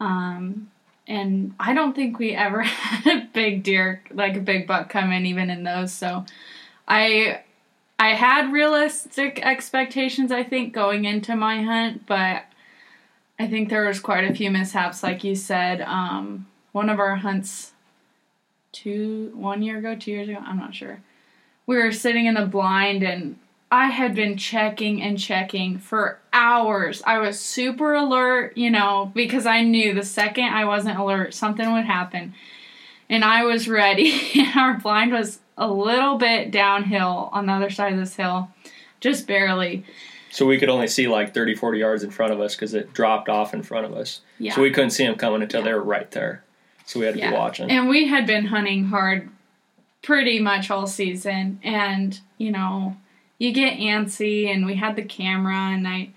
[0.00, 0.70] Um,
[1.10, 5.12] and I don't think we ever had a big deer, like a big buck come
[5.12, 5.92] in, even in those.
[5.92, 6.24] So
[6.88, 7.42] I.
[8.02, 12.44] I had realistic expectations, I think, going into my hunt, but
[13.38, 15.82] I think there was quite a few mishaps, like you said.
[15.82, 17.72] Um, one of our hunts
[18.72, 21.02] two one year ago, two years ago, I'm not sure.
[21.66, 23.38] We were sitting in the blind and
[23.70, 27.02] I had been checking and checking for hours.
[27.06, 31.72] I was super alert, you know, because I knew the second I wasn't alert, something
[31.72, 32.34] would happen.
[33.08, 34.12] And I was ready.
[34.40, 38.48] And our blind was a little bit downhill on the other side of this hill,
[38.98, 39.84] just barely.
[40.30, 42.92] So we could only see like 30, 40 yards in front of us because it
[42.92, 44.20] dropped off in front of us.
[44.38, 44.54] Yeah.
[44.54, 46.42] So we couldn't see them coming until they were right there.
[46.86, 47.70] So we had to be watching.
[47.70, 49.28] And we had been hunting hard
[50.02, 51.60] pretty much all season.
[51.62, 52.96] And, you know,
[53.40, 56.10] you get antsy and we had the camera and I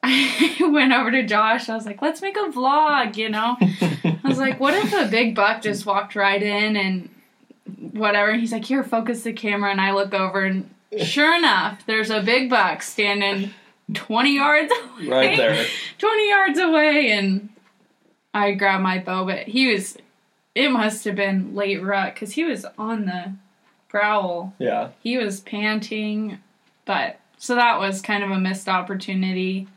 [0.02, 1.68] I went over to Josh.
[1.68, 3.56] I was like, let's make a vlog, you know?
[3.60, 7.08] I was like, what if a big buck just walked right in and
[7.92, 8.30] whatever?
[8.30, 9.70] And he's like, here, focus the camera.
[9.70, 10.70] And I look over and
[11.02, 13.50] sure enough, there's a big buck standing
[13.92, 15.08] 20 yards away.
[15.08, 15.66] right there.
[15.98, 17.48] 20 yards away and
[18.32, 19.96] I grabbed my bow, but he was,
[20.54, 23.32] it must have been late rut because he was on the
[23.88, 24.54] growl.
[24.58, 24.90] Yeah.
[25.02, 26.38] He was panting,
[26.84, 29.68] but so that was kind of a missed opportunity.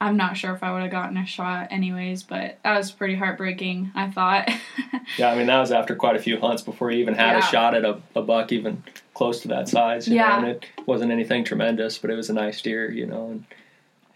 [0.00, 3.14] I'm not sure if I would have gotten a shot anyways, but that was pretty
[3.14, 4.50] heartbreaking, I thought.
[5.18, 7.42] Yeah, I mean that was after quite a few hunts before he even had a
[7.42, 8.82] shot at a, a buck even
[9.14, 10.08] close to that size.
[10.08, 10.28] Yeah.
[10.28, 13.44] know, and it wasn't anything tremendous, but it was a nice deer, you know, and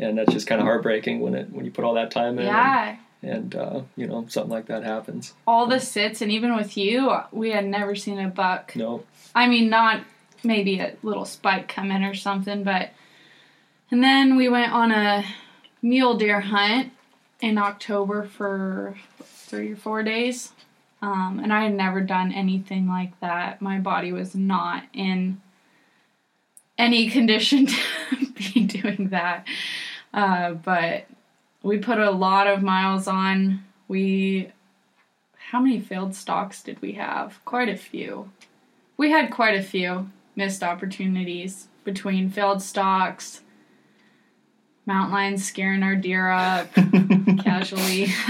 [0.01, 2.47] and that's just kind of heartbreaking when it when you put all that time in.
[2.47, 5.35] yeah, And, uh, you know something like that happens.
[5.47, 9.05] all the sits, and even with you, we had never seen a buck No.
[9.35, 10.05] I mean, not
[10.43, 12.91] maybe a little spike come in or something, but.
[13.91, 15.25] And then we went on a
[15.83, 16.93] mule deer hunt
[17.41, 20.53] in October for three or four days.
[21.03, 23.61] Um, and I had never done anything like that.
[23.61, 25.41] My body was not in
[26.79, 29.47] any condition to be doing that.
[30.13, 31.07] Uh, but
[31.63, 33.65] we put a lot of miles on.
[33.89, 34.53] We.
[35.51, 37.45] How many failed stalks did we have?
[37.45, 38.31] Quite a few
[39.01, 43.41] we had quite a few missed opportunities between failed stalks,
[44.85, 46.71] mountain lions scaring our deer up
[47.43, 48.05] casually.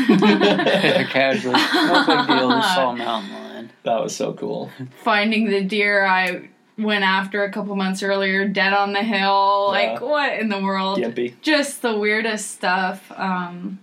[1.10, 2.50] Casually, no big deal.
[2.50, 3.70] Just saw a mountain lion.
[3.82, 4.70] That was so cool.
[5.02, 6.50] finding the deer I
[6.82, 9.70] went after a couple months earlier dead on the hill.
[9.74, 9.92] Yeah.
[9.92, 10.98] Like what in the world?
[10.98, 11.34] Gimpy.
[11.42, 13.10] Just the weirdest stuff.
[13.16, 13.78] Um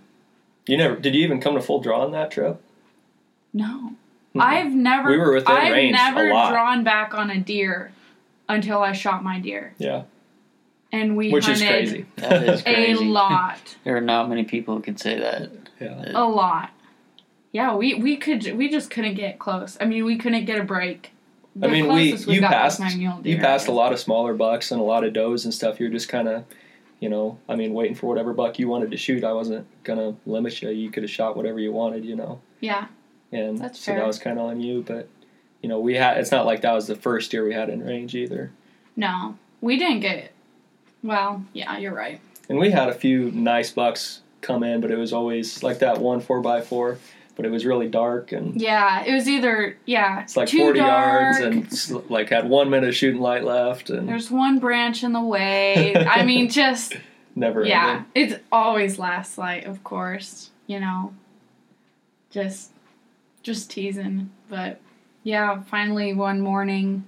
[0.66, 2.60] You never did you even come to full draw on that trip?
[3.54, 3.92] no.
[4.34, 4.42] Mhm.
[4.42, 6.50] I've never We were within I've range a never lot.
[6.52, 7.92] drawn back on a deer
[8.48, 9.72] until I shot my deer.
[9.78, 10.02] Yeah.
[10.92, 12.06] And we Which is hunted crazy.
[12.16, 13.76] That is a lot.
[13.84, 15.50] There are not many people who can say that.
[15.80, 16.12] Yeah.
[16.14, 16.70] a lot.
[17.52, 19.78] Yeah, we we could we just couldn't get close.
[19.80, 21.12] I mean, we couldn't get a break.
[21.62, 25.04] I mean, we you passed you passed a lot of smaller bucks and a lot
[25.04, 25.80] of does and stuff.
[25.80, 26.44] You're just kind of,
[27.00, 29.24] you know, I mean, waiting for whatever buck you wanted to shoot.
[29.24, 30.70] I wasn't gonna limit you.
[30.70, 32.40] You could have shot whatever you wanted, you know.
[32.60, 32.86] Yeah,
[33.32, 34.00] And That's so fair.
[34.00, 34.82] that was kind of on you.
[34.86, 35.08] But
[35.62, 36.18] you know, we had.
[36.18, 38.50] It's not like that was the first year we had in range either.
[38.96, 40.32] no, we didn't get.
[41.02, 42.20] Well, yeah, you're right.
[42.48, 45.98] And we had a few nice bucks come in, but it was always like that
[45.98, 46.98] one four by four.
[47.38, 48.60] But it was really dark and.
[48.60, 51.38] Yeah, it was either yeah, It's like too 40 dark.
[51.38, 55.12] yards and like had one minute of shooting light left and There's one branch in
[55.12, 55.94] the way.
[55.94, 56.94] I mean, just
[57.36, 60.50] never yeah, it's always last light, of course.
[60.66, 61.14] You know,
[62.30, 62.72] just
[63.44, 64.80] just teasing, but
[65.22, 65.62] yeah.
[65.62, 67.04] Finally, one morning,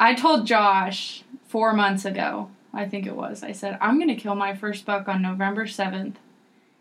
[0.00, 2.50] I told Josh four months ago.
[2.72, 3.42] I think it was.
[3.42, 6.18] I said I'm gonna kill my first buck on November seventh.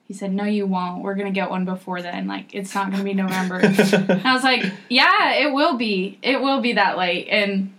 [0.10, 1.04] He said, "No, you won't.
[1.04, 2.26] We're gonna get one before then.
[2.28, 6.18] Like it's not gonna be November." And I was like, yeah, it will be.
[6.24, 7.28] It will be that late.
[7.30, 7.72] And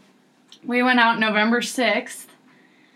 [0.65, 2.27] we went out November 6th.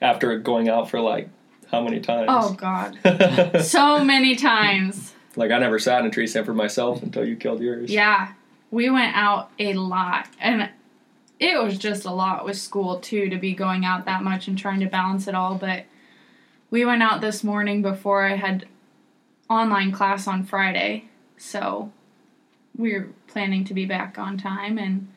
[0.01, 1.29] After going out for like
[1.73, 2.29] how many times?
[2.31, 2.97] Oh, God.
[3.65, 5.13] So many times.
[5.35, 7.91] like I never sat in a tree stand for myself until you killed yours.
[7.91, 8.33] Yeah.
[8.71, 10.29] We went out a lot.
[10.39, 10.71] And
[11.41, 14.57] it was just a lot with school, too, to be going out that much and
[14.57, 15.57] trying to balance it all.
[15.57, 15.87] But
[16.71, 18.67] we went out this morning before I had
[19.49, 21.09] online class on Friday.
[21.37, 21.93] So
[22.77, 24.79] we were planning to be back on time.
[24.79, 25.09] And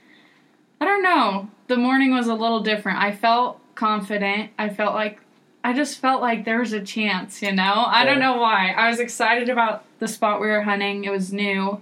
[0.81, 1.49] I don't know.
[1.67, 2.99] The morning was a little different.
[2.99, 4.51] I felt confident.
[4.57, 5.19] I felt like
[5.63, 7.83] I just felt like there was a chance, you know?
[7.87, 8.71] I don't know why.
[8.71, 11.03] I was excited about the spot we were hunting.
[11.03, 11.81] It was new.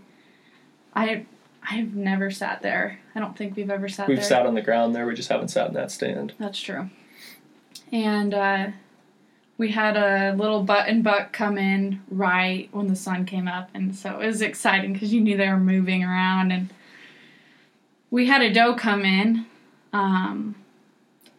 [0.95, 1.25] I
[1.69, 2.99] I've never sat there.
[3.15, 4.25] I don't think we've ever sat We've there.
[4.25, 5.05] sat on the ground there.
[5.05, 6.33] We just haven't sat in that stand.
[6.39, 6.89] That's true.
[7.91, 8.67] And uh,
[9.57, 13.95] we had a little button buck come in right when the sun came up, and
[13.95, 16.51] so it was exciting because you knew they were moving around.
[16.51, 16.69] And
[18.11, 19.45] we had a doe come in.
[19.93, 20.55] Um,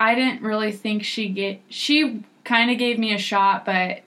[0.01, 1.61] I didn't really think she get.
[1.69, 4.01] She kind of gave me a shot, but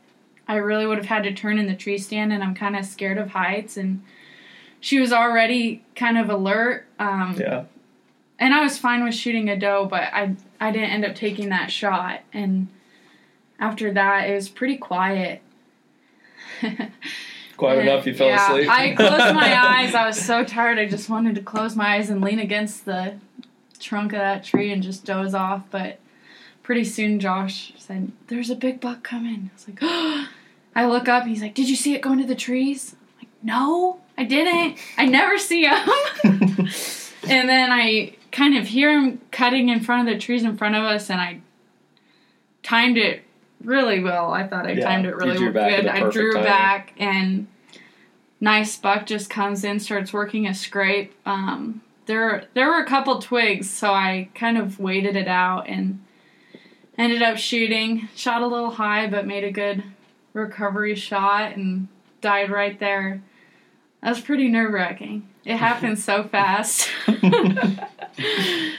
[0.48, 2.86] I really would have had to turn in the tree stand, and I'm kind of
[2.86, 3.78] scared of heights.
[3.78, 4.02] And
[4.80, 6.88] she was already kind of alert.
[6.98, 7.66] Um, Yeah.
[8.40, 11.50] and I was fine with shooting a doe, but I I didn't end up taking
[11.50, 12.22] that shot.
[12.34, 12.70] And
[13.60, 15.42] after that, it was pretty quiet.
[17.60, 18.70] Quiet enough you fell yeah, asleep.
[18.70, 19.94] I closed my eyes.
[19.94, 20.80] I was so tired.
[20.80, 23.16] I just wanted to close my eyes and lean against the
[23.80, 25.64] trunk of that tree and just doze off.
[25.70, 26.00] But
[26.64, 29.80] pretty soon, Josh said, "There's a big buck coming." I was like,
[30.76, 31.26] I look up.
[31.26, 34.78] He's like, "Did you see it go into the trees?" I'm like, no, I didn't.
[34.98, 35.90] I never see him.
[36.24, 40.76] and then I kind of hear him cutting in front of the trees in front
[40.76, 41.42] of us, and I
[42.64, 43.24] timed it
[43.64, 44.32] really well.
[44.32, 45.88] I thought I Yeah, timed it really drew back at good.
[45.90, 46.48] I drew timing.
[46.48, 47.48] back, and
[48.40, 51.14] nice buck just comes in, starts working a scrape.
[51.26, 56.04] Um, there, there were a couple twigs, so I kind of waited it out and
[56.98, 58.10] ended up shooting.
[58.16, 59.84] Shot a little high, but made a good
[60.34, 61.88] recovery shot and
[62.22, 63.22] died right there.
[64.02, 65.28] That was pretty nerve wracking.
[65.46, 66.90] It happened so fast.
[67.08, 68.76] it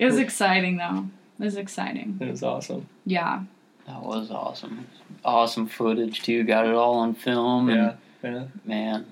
[0.00, 1.06] was exciting though.
[1.38, 2.18] It was exciting.
[2.20, 2.88] it was awesome.
[3.04, 3.44] Yeah.
[3.86, 4.86] That was awesome.
[5.24, 6.44] Awesome footage too.
[6.44, 7.68] Got it all on film.
[7.68, 7.94] And, Yeah.
[8.30, 8.44] Yeah.
[8.64, 9.06] Man.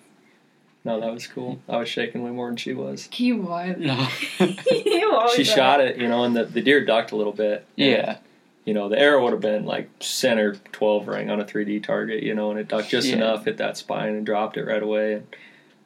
[0.85, 1.61] No, that was cool.
[1.69, 3.09] I was shaking way more than she was.
[3.13, 3.77] He was.
[3.79, 3.95] No.
[4.39, 5.35] he was.
[5.35, 7.67] She shot it, you know, and the, the deer ducked a little bit.
[7.77, 8.19] Yeah.
[8.65, 12.23] You know, the arrow would have been like center 12 ring on a 3D target,
[12.23, 13.17] you know, and it ducked just Yeah.
[13.17, 15.15] enough, hit that spine and dropped it right away.
[15.15, 15.27] And,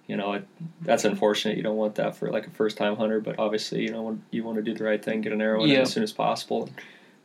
[0.07, 0.47] you know, it,
[0.83, 1.57] that's unfortunate.
[1.57, 4.45] You don't want that for like a first time hunter, but obviously, you know, you
[4.45, 5.81] want to do the right thing, get an arrow in it Yeah.
[5.81, 6.69] as soon as possible.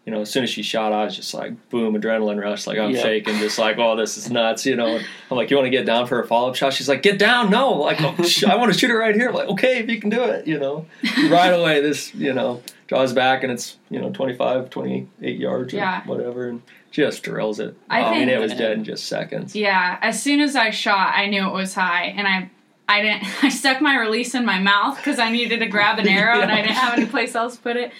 [0.10, 2.66] You know, as soon as she shot, I was just like, boom, adrenaline rush.
[2.66, 3.04] Like, I'm Yeah.
[3.04, 4.96] shaking, just like, oh, this is nuts, you know.
[4.96, 6.74] And I'm like, you want to get down for a follow up shot?
[6.74, 7.52] She's like, get down.
[7.52, 7.74] No.
[7.74, 9.30] Like, oh, sh- I want to shoot it right here.
[9.30, 10.88] I'm like, okay, if you can do it, you know.
[11.30, 15.78] right away, this, you know, draws back and it's, you know, 25, 28 yards or
[15.78, 16.02] Yeah.
[16.08, 16.48] whatever.
[16.50, 17.76] And just drills it.
[17.88, 19.56] I I, mean, it was dead in just seconds.
[19.56, 20.00] Yeah.
[20.02, 22.50] As soon as I shot, I knew it was high, and I.
[22.92, 23.24] I didn't.
[23.44, 26.52] I stuck my release in my mouth because I needed to grab an arrow, and
[26.52, 27.92] I didn't have any place else to put it.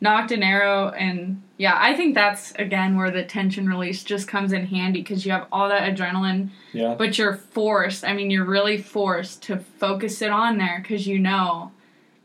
[0.00, 4.52] Nocked an arrow, and yeah, I think that's again where the tension release just comes
[4.52, 6.94] in handy because you have all that adrenaline Yeah.
[6.94, 11.18] but you're forced i mean you're really forced to focus it on there because you
[11.18, 11.72] know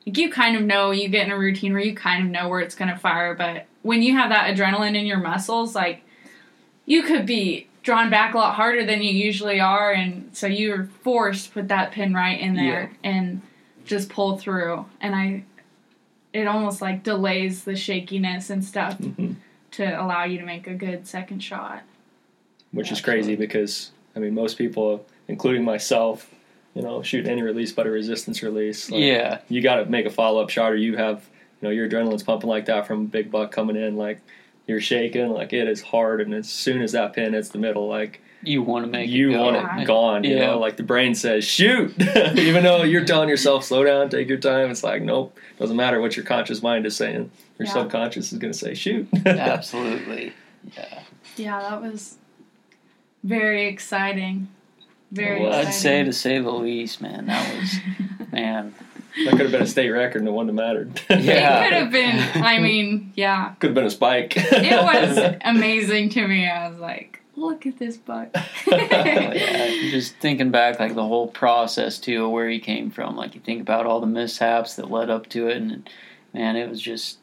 [0.06, 2.50] like you kind of know you get in a routine where you kind of know
[2.50, 6.02] where it's gonna fire, but when you have that adrenaline in your muscles, like
[6.86, 10.86] you could be drawn back a lot harder than you usually are, and so you're
[11.04, 13.42] forced to put that pin right in there and
[13.86, 14.86] just pull through.
[15.00, 15.44] And I,
[16.34, 19.36] it almost like delays the shakiness and stuff Mhm.
[19.72, 21.84] to allow you to make a good second shot.
[22.74, 26.34] which is crazy because I mean most people, including myself,
[26.74, 28.90] you know, shoot any release but a resistance release.
[28.90, 31.28] Like, yeah, you got to make a follow up shot, or you have
[31.62, 34.22] you know your adrenaline's pumping like that from a big buck coming in, like
[34.68, 37.90] you're shaking, like it is hard, and as soon as that pin hits the middle,
[37.90, 39.44] like you want to make you it go.
[39.44, 39.82] want Yeah.
[39.82, 40.24] it gone.
[40.24, 40.48] You Yeah.
[40.48, 41.94] know, like the brain says, shoot,
[42.38, 44.70] even though you're telling yourself slow down, take your time.
[44.72, 47.32] It's like nope, doesn't matter what your conscious mind is saying.
[47.60, 47.74] Your Yeah.
[47.74, 49.08] subconscious is going to say shoot.
[49.26, 50.34] Absolutely.
[50.76, 51.00] Yeah.
[51.38, 52.18] Yeah, that was
[53.24, 54.48] very exciting.
[55.12, 57.26] Very Well, I'd say to say the least, man.
[57.28, 57.76] That was
[58.32, 58.74] man.
[59.26, 61.02] that could have been a state record, and it wouldn't have mattered.
[61.10, 61.60] Yeah.
[61.60, 62.44] It could have been.
[62.44, 64.34] I mean, yeah, could have been a spike.
[64.38, 66.48] it was amazing to me.
[66.50, 68.30] I was like, look at this buck.
[68.68, 73.16] yeah, just thinking back, like the whole process too, where he came from.
[73.16, 75.90] Like you think about all the mishaps that led up to it, and
[76.34, 77.18] man, it was just.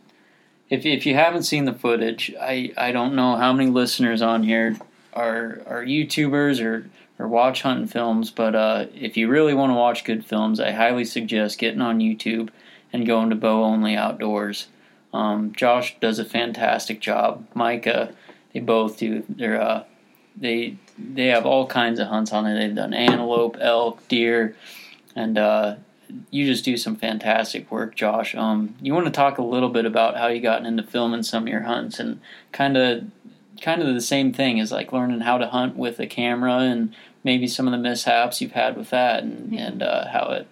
[0.69, 4.43] If if you haven't seen the footage, I I don't know how many listeners on
[4.43, 4.77] here
[5.15, 9.75] are are YouTubers or or watch hunting films, but uh, if you really want to
[9.75, 12.51] watch good films, I highly suggest getting on YouTube
[12.93, 14.69] and going to Bow Only Outdoors.
[15.13, 17.47] Um, Josh does a fantastic job.
[17.55, 18.15] Micah,
[18.53, 19.25] they both do.
[19.29, 19.85] They're uh,
[20.41, 22.55] they they have all kinds of hunts on there.
[22.57, 24.55] They've done antelope, elk, deer,
[25.17, 25.77] and uh,
[26.31, 28.35] you just do some fantastic work, Josh.
[28.35, 31.45] Um, you want to talk a little bit about how you gotten into filming some
[31.45, 32.21] of your hunts and
[32.53, 33.05] kind of
[33.61, 36.95] kind of the same thing as like learning how to hunt with a camera and
[37.25, 39.67] maybe some of the mishaps you've had with that and Yeah.
[39.67, 40.47] and uh, how it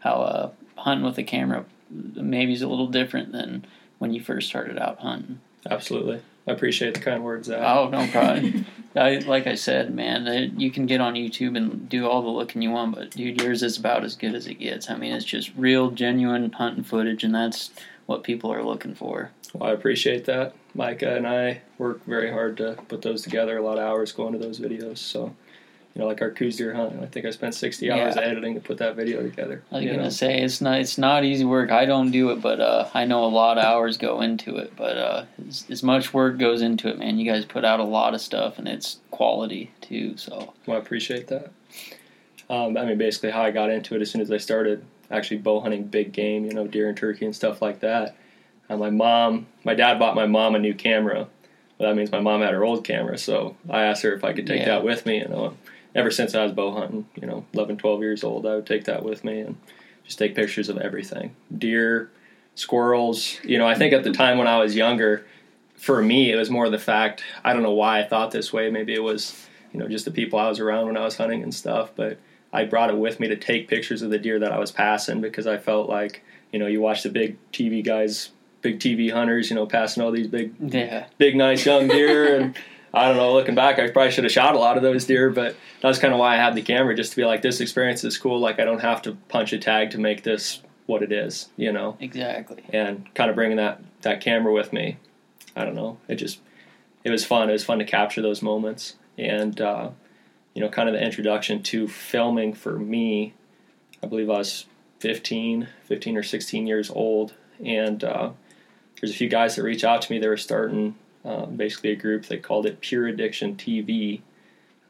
[0.00, 3.64] how uh, hunting with a camera maybe is a little different than
[3.98, 5.40] when you first started out hunting.
[5.68, 6.20] Absolutely.
[6.46, 7.60] I appreciate the kind words, Zach.
[7.62, 8.66] Oh, no problem.
[8.96, 12.60] I, like I said, man, you can get on YouTube and do all the looking
[12.60, 14.90] you want, but dude, yours is about as good as it gets.
[14.90, 17.70] I mean, it's just real, genuine hunting footage, and that's
[18.06, 19.30] what people are looking for.
[19.54, 20.54] Well, I appreciate that.
[20.74, 23.58] Micah and I work very hard to put those together.
[23.58, 24.98] A lot of hours go into those videos.
[24.98, 25.34] So,
[25.94, 28.22] you know, like our Coues deer hunt, I think I spent 60 hours Yeah.
[28.22, 29.62] editing to put that video together.
[29.72, 30.08] I was you gonna know?
[30.08, 31.70] say it's not it's not easy work.
[31.72, 34.72] I don't do it, but uh, I know a lot of hours go into it.
[34.76, 37.84] But uh, as, as much work goes into it, man, you guys put out a
[37.84, 40.16] lot of stuff, and it's quality too.
[40.16, 41.50] So Well, I appreciate that.
[42.48, 45.38] Um, I mean, basically, how I got into it as soon as I started actually
[45.38, 48.16] bow hunting big game, you know, deer and turkey and stuff like that.
[48.68, 51.26] Uh, my mom, my dad bought my mom a new camera.
[51.78, 54.32] Well, that means my mom had her old camera, so I asked her if I
[54.32, 54.66] could take Yeah.
[54.66, 55.18] that with me.
[55.18, 55.56] and You know,
[55.94, 58.84] ever since I was bow hunting, you know, 11, 12 years old, I would take
[58.84, 59.56] that with me and
[60.04, 62.10] just take pictures of everything deer,
[62.54, 63.38] squirrels.
[63.42, 65.26] You know, I think at the time when I was younger,
[65.76, 68.70] for me, it was more the fact I don't know why I thought this way.
[68.70, 71.42] Maybe it was, you know, just the people I was around when I was hunting
[71.42, 72.18] and stuff, but
[72.52, 75.20] I brought it with me to take pictures of the deer that I was passing
[75.20, 76.22] because I felt like,
[76.52, 80.10] you know, you watch the big TV guys, big TV hunters, you know, passing all
[80.10, 82.36] these big yeah, big, nice young deer.
[82.36, 82.56] And
[82.92, 85.30] I don't know, looking back, I probably should have shot a lot of those deer,
[85.30, 88.02] but that's kind of why I had the camera, just to be like, this experience
[88.02, 88.40] is cool.
[88.40, 91.72] Like, I don't have to punch a tag to make this what it is, you
[91.72, 91.96] know?
[92.00, 92.64] exactly.
[92.72, 94.98] And kind of bringing that, that camera with me,
[95.54, 96.40] I don't know, it just,
[97.04, 97.48] it was fun.
[97.48, 98.96] It was fun to capture those moments.
[99.16, 99.90] And, uh,
[100.54, 103.34] you know, kind of the introduction to filming for me,
[104.02, 104.66] I believe I was
[104.98, 107.34] 15, 15 or 16 years old.
[107.64, 108.30] And, uh,
[109.00, 110.18] there's a few guys that reached out to me.
[110.18, 112.26] They were starting um, basically a group.
[112.26, 114.20] They called it Pure Addiction TV.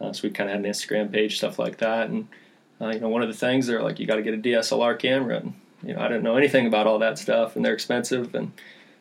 [0.00, 2.08] Uh, so we kind of had an Instagram page, stuff like that.
[2.08, 2.28] And
[2.80, 4.98] uh, you know, one of the things they're like, you got to get a DSLR
[4.98, 5.36] camera.
[5.36, 8.34] And you know, I didn't know anything about all that stuff, and they're expensive.
[8.34, 8.52] And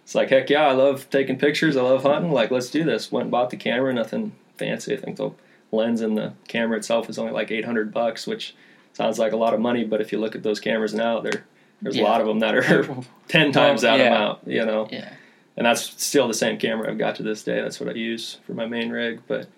[0.04, 1.78] it's like, heck yeah, I love taking pictures.
[1.78, 2.32] I love hunting.
[2.32, 3.12] Like, let's do this.
[3.12, 3.94] Went and bought the camera.
[3.94, 4.94] Nothing fancy.
[4.94, 5.32] I think the
[5.72, 8.56] lens and the camera itself is only like 800 bucks, which
[8.94, 9.84] sounds like a lot of money.
[9.84, 11.46] But if you look at those cameras now, they're
[11.82, 12.84] there's a lot of them that are
[13.28, 14.16] ten times Well, that yeah.
[14.16, 14.40] amount.
[14.46, 15.14] You know Yeah,
[15.60, 17.60] and that's still the same camera I've got to this day.
[17.60, 19.20] That's what I use for my main rig.
[19.28, 19.50] But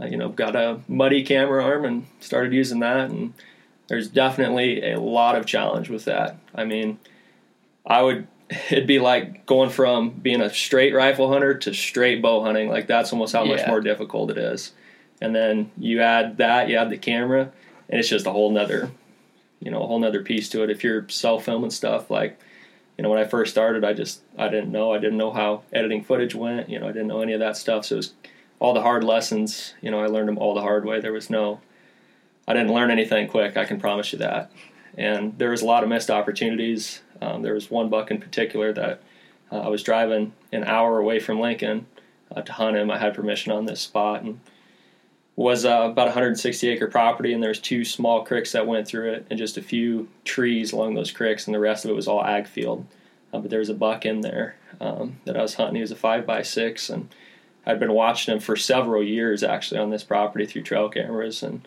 [0.00, 3.10] uh, you know, got a muddy camera arm and started using that.
[3.10, 3.34] And
[3.88, 6.36] there's definitely a lot of challenge with that.
[6.54, 7.00] I mean,
[7.84, 8.28] I would
[8.70, 12.68] it'd be like going from being a straight rifle hunter to straight bow hunting.
[12.68, 14.70] Like that's almost how much more difficult it is.
[15.20, 17.50] And then you add that, you add the camera,
[17.88, 18.92] and it's just a whole nother,
[19.58, 20.70] you know, a whole nother piece to it.
[20.70, 22.38] If you're self filming stuff, like
[22.96, 24.92] you know, when I first started, I just I didn't know.
[24.92, 26.68] I didn't know how editing footage went.
[26.68, 27.86] You know, I didn't know any of that stuff.
[27.86, 28.12] So it was
[28.58, 29.74] all the hard lessons.
[29.80, 31.00] You know, I learned them all the hard way.
[31.00, 31.60] There was no,
[32.46, 33.56] I didn't learn anything quick.
[33.56, 34.50] I can promise you that.
[34.96, 37.00] and there was a lot of missed opportunities.
[37.20, 39.02] Um, there was one buck in particular that
[39.50, 41.86] uh, I was driving an hour away from Lincoln
[42.34, 42.90] uh, to hunt him.
[42.90, 44.40] I had permission on this spot and
[45.34, 49.26] was uh, about 160 acre property, and there's two small creeks that went through it,
[49.30, 52.24] and just a few trees along those creeks, and the rest of it was all
[52.24, 52.86] ag field.
[53.32, 55.76] Uh, but there was a buck in there um, that I was hunting.
[55.76, 57.08] He was a five by six, and
[57.64, 61.66] I'd been watching him for several years actually on this property through trail cameras, and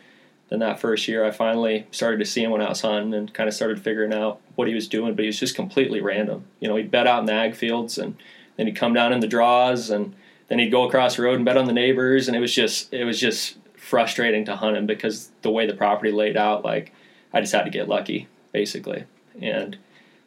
[0.49, 3.33] then that first year I finally started to see him when I was hunting and
[3.33, 6.45] kind of started figuring out what he was doing, but he was just completely random.
[6.59, 8.15] You know, he'd bet out in the ag fields, and
[8.57, 10.13] then he'd come down in the draws, and
[10.47, 12.93] then he'd go across the road and bet on the neighbors, and it was just
[12.93, 16.91] it was just frustrating to hunt him because the way the property laid out, like
[17.33, 19.03] I just had to get lucky basically,
[19.41, 19.77] and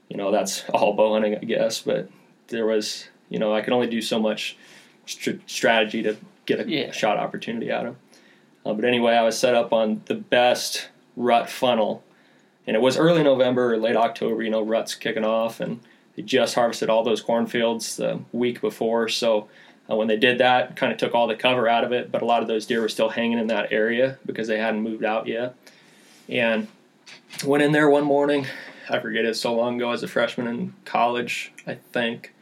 [0.08, 1.80] you know that's all bow hunting, I guess.
[1.82, 2.08] But
[2.48, 4.56] there was you know I could only do so much
[5.06, 6.16] st- strategy to
[6.46, 6.90] get a Yeah.
[6.92, 7.96] shot opportunity out of him.
[8.66, 12.02] Uh, but anyway, I was set up on the best rut funnel,
[12.66, 14.42] and it was early November or late October.
[14.42, 15.80] You know, ruts kicking off, and
[16.16, 19.08] they just harvested all those cornfields the week before.
[19.08, 19.48] So
[19.90, 22.12] uh, when they did that, kind of took all the cover out of it.
[22.12, 24.82] But a lot of those deer were still hanging in that area because they hadn't
[24.82, 25.54] moved out yet.
[26.28, 26.68] And
[27.44, 28.46] went in there one morning.
[28.90, 32.34] I forget it so long ago as a freshman in college, I think.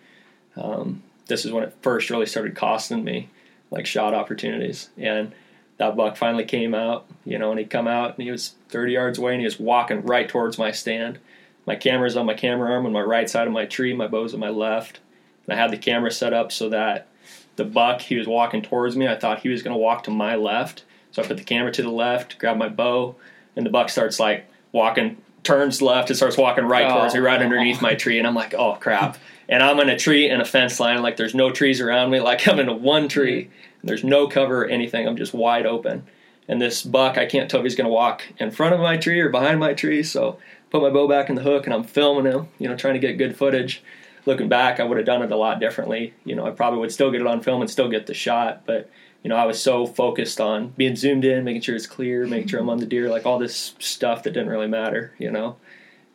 [0.57, 3.29] Um, this is when it first really started costing me
[3.71, 4.91] like shot opportunities.
[4.97, 5.33] And
[5.79, 8.93] that buck finally came out, you know, and he'd come out and he was 30
[8.93, 11.19] yards away and he was walking right towards my stand.
[11.67, 14.35] My camera's on my camera arm on my right side of my tree, my bow's
[14.35, 15.01] on my left.
[15.47, 17.09] And I had the camera set up so that
[17.57, 19.09] the buck, he was walking towards me.
[19.09, 20.85] I thought he was going to walk to my left.
[21.11, 23.17] So I put the camera to the left, grab my bow,
[23.57, 27.41] and the buck starts like walking, turns left and starts walking right towards me, right
[27.41, 27.45] Oh.
[27.45, 28.19] underneath my tree.
[28.19, 29.19] And I'm like, oh crap.
[29.49, 32.19] And I'm in a tree and a fence line, like there's no trees around me.
[32.19, 33.09] Like I'm in a one mm-hmm.
[33.11, 33.43] tree,
[33.81, 35.07] and there's no cover or anything.
[35.07, 36.05] I'm just wide open.
[36.49, 38.97] And this buck, I can't tell if he's going to walk in front of my
[38.97, 40.03] tree or behind my tree.
[40.03, 40.39] So
[40.71, 43.01] put my bow back in the hook and I'm filming him, you know, trying to
[43.01, 43.85] get good footage.
[44.27, 46.13] Looking back, I would have done it a lot differently.
[46.25, 48.63] You know, I probably would still get it on film and still get the shot,
[48.67, 48.91] but
[49.23, 52.49] you know, I was so focused on being zoomed in, making sure it's clear, making
[52.49, 55.57] sure I'm on the deer, like all this stuff that didn't really matter, you know.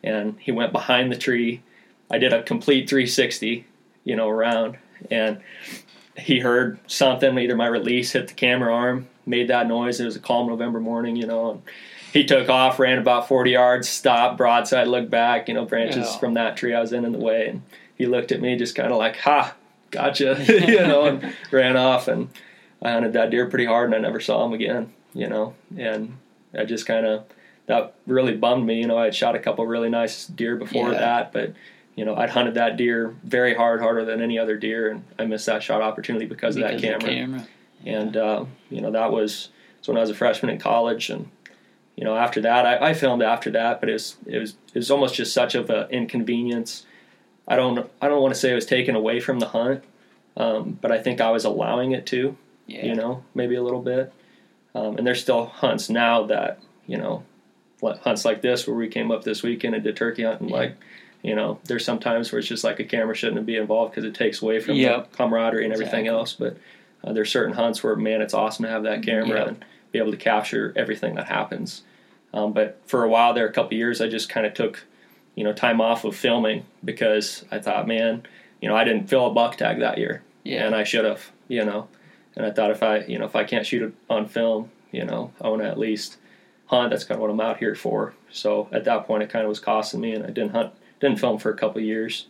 [0.03, 1.61] And he went behind the tree.
[2.09, 3.65] I did a complete 360,
[4.05, 4.77] you know, around,
[5.09, 5.41] and
[6.17, 7.37] he heard something.
[7.37, 9.99] Either my release hit the camera arm, made that noise.
[9.99, 11.51] It was a calm November morning, you know.
[11.51, 11.61] And
[12.13, 16.17] he took off, ran about 40 yards, stopped, broadside, looked back, you know, branches Yeah.
[16.19, 17.61] from that tree I was in in the way, and
[18.01, 19.55] he looked at me just kind of like, "Ha,
[19.91, 22.07] gotcha," you know, and ran off.
[22.07, 22.29] And
[22.81, 25.53] I hunted that deer pretty hard, and I never saw him again, you know.
[25.77, 26.17] And
[26.57, 27.25] I just kind of
[27.67, 28.79] that really bummed me.
[28.79, 30.99] You know, I had shot a couple really nice deer before Yeah.
[30.99, 31.53] that, but
[31.95, 35.25] you know, I'd hunted that deer very hard, harder than any other deer, and I
[35.25, 37.13] missed that shot opportunity because, because of that camera.
[37.13, 37.47] camera.
[37.85, 39.49] And uh, you know, that was
[39.79, 41.29] was when I was a freshman in college, and
[41.95, 44.79] you know, after that, I, I filmed after that, but it was it was it
[44.79, 46.85] was almost just such of an inconvenience.
[47.51, 49.83] I don't I don't want to say it was taken away from the hunt,
[50.37, 52.37] um, but I think I was allowing it to
[52.67, 52.85] Yeah.
[52.85, 54.13] you know, maybe a little bit.
[54.73, 57.23] Um, and there's still hunts now that, you know,
[57.83, 60.47] hunts like this where we came up this weekend and did turkey hunting.
[60.49, 60.55] Yeah.
[60.55, 60.75] Like,
[61.23, 64.05] you know, there's some times where it's just like a camera shouldn't be involved because
[64.05, 65.11] it takes away from Yep.
[65.11, 66.17] the camaraderie and everything Exactly.
[66.19, 66.33] else.
[66.33, 66.57] But
[67.03, 69.47] uh, there's certain hunts where, man, it's awesome to have that camera Yep.
[69.49, 71.83] and be able to capture everything that happens.
[72.33, 74.85] Um, but for a while there, a couple years, I just kind of took,
[75.35, 78.23] you know, time off of filming because I thought, man,
[78.61, 80.65] you know, I didn't fill a buck tag that year Yeah.
[80.65, 81.87] and I should have, you know.
[82.35, 85.05] And I thought if I, you know, if I can't shoot it on film, you
[85.05, 86.17] know, I want to at least
[86.67, 86.91] hunt.
[86.91, 88.13] That's kind of what I'm out here for.
[88.29, 91.19] So at that point, it kind of was costing me, and I didn't hunt, didn't
[91.19, 92.27] film for a couple of years,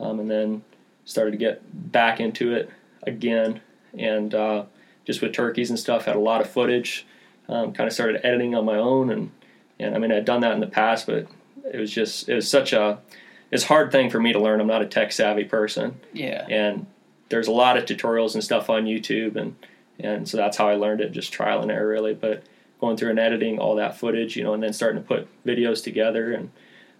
[0.00, 0.62] um, and then
[1.04, 2.68] started to get back into it
[3.04, 3.60] again,
[3.96, 4.64] and uh,
[5.04, 7.06] just with turkeys and stuff, had a lot of footage.
[7.48, 9.30] Um, kind of started editing on my own, and
[9.78, 11.28] and I mean I'd done that in the past, but
[11.72, 12.98] it was just it was such a
[13.50, 14.60] it's a hard thing for me to learn.
[14.60, 16.46] I'm not a tech savvy person, yeah.
[16.48, 16.86] and
[17.28, 19.56] there's a lot of tutorials and stuff on YouTube, and
[19.98, 22.14] and so that's how I learned it, just trial and error really.
[22.14, 22.42] But
[22.80, 25.82] going through and editing all that footage, you know, and then starting to put videos
[25.82, 26.50] together, and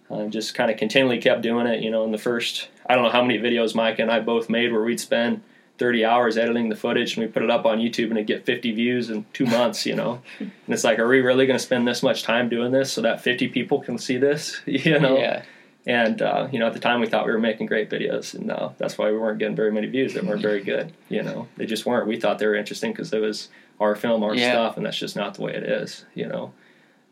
[0.09, 1.81] uh, just kind of continually kept doing it.
[1.81, 4.49] You know, in the first, I don't know how many videos Mike and I both
[4.49, 5.43] made where we'd spend
[5.77, 8.45] 30 hours editing the footage and we put it up on YouTube and it'd get
[8.45, 10.21] 50 views in two months, you know.
[10.39, 13.01] and it's like, are we really going to spend this much time doing this so
[13.01, 15.17] that 50 people can see this, you know?
[15.17, 15.43] Yeah.
[15.85, 18.45] And uh, you know, at the time we thought we were making great videos, and
[18.45, 20.13] no, that's why we weren't getting very many views.
[20.13, 20.91] They weren't very good.
[21.07, 22.07] You know, they just weren't.
[22.07, 23.47] We thought they were interesting because it was
[23.79, 24.51] our film, our Yeah.
[24.51, 26.03] stuff, and that's just not the way it is.
[26.13, 26.51] You know,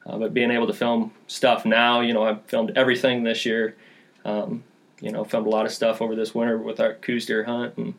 [0.06, 3.78] uh, but being able to film stuff now, you know, I've filmed everything this year.
[4.26, 4.66] Um,
[5.00, 7.78] you know, filmed a lot of stuff over this winter with our Coues deer hunt,
[7.78, 7.94] and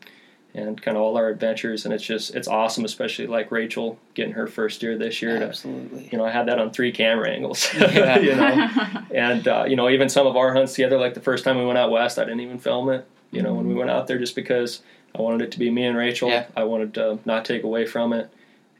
[0.57, 1.85] and kind of all our adventures.
[1.85, 5.37] And it's just it's awesome, especially like Rachel getting her first deer this year.
[5.39, 6.09] To, Absolutely.
[6.11, 7.67] you know, I had that on three camera angles.
[7.77, 8.19] Yeah.
[8.19, 11.43] you know, and uh, you know, even some of our hunts together, like the first
[11.43, 13.07] time we went out west, I didn't even film it.
[13.31, 14.81] You know, when we went out there, just because
[15.15, 16.29] I wanted it to be me and Rachel.
[16.29, 16.47] Yeah.
[16.55, 18.29] I wanted to not take away from it,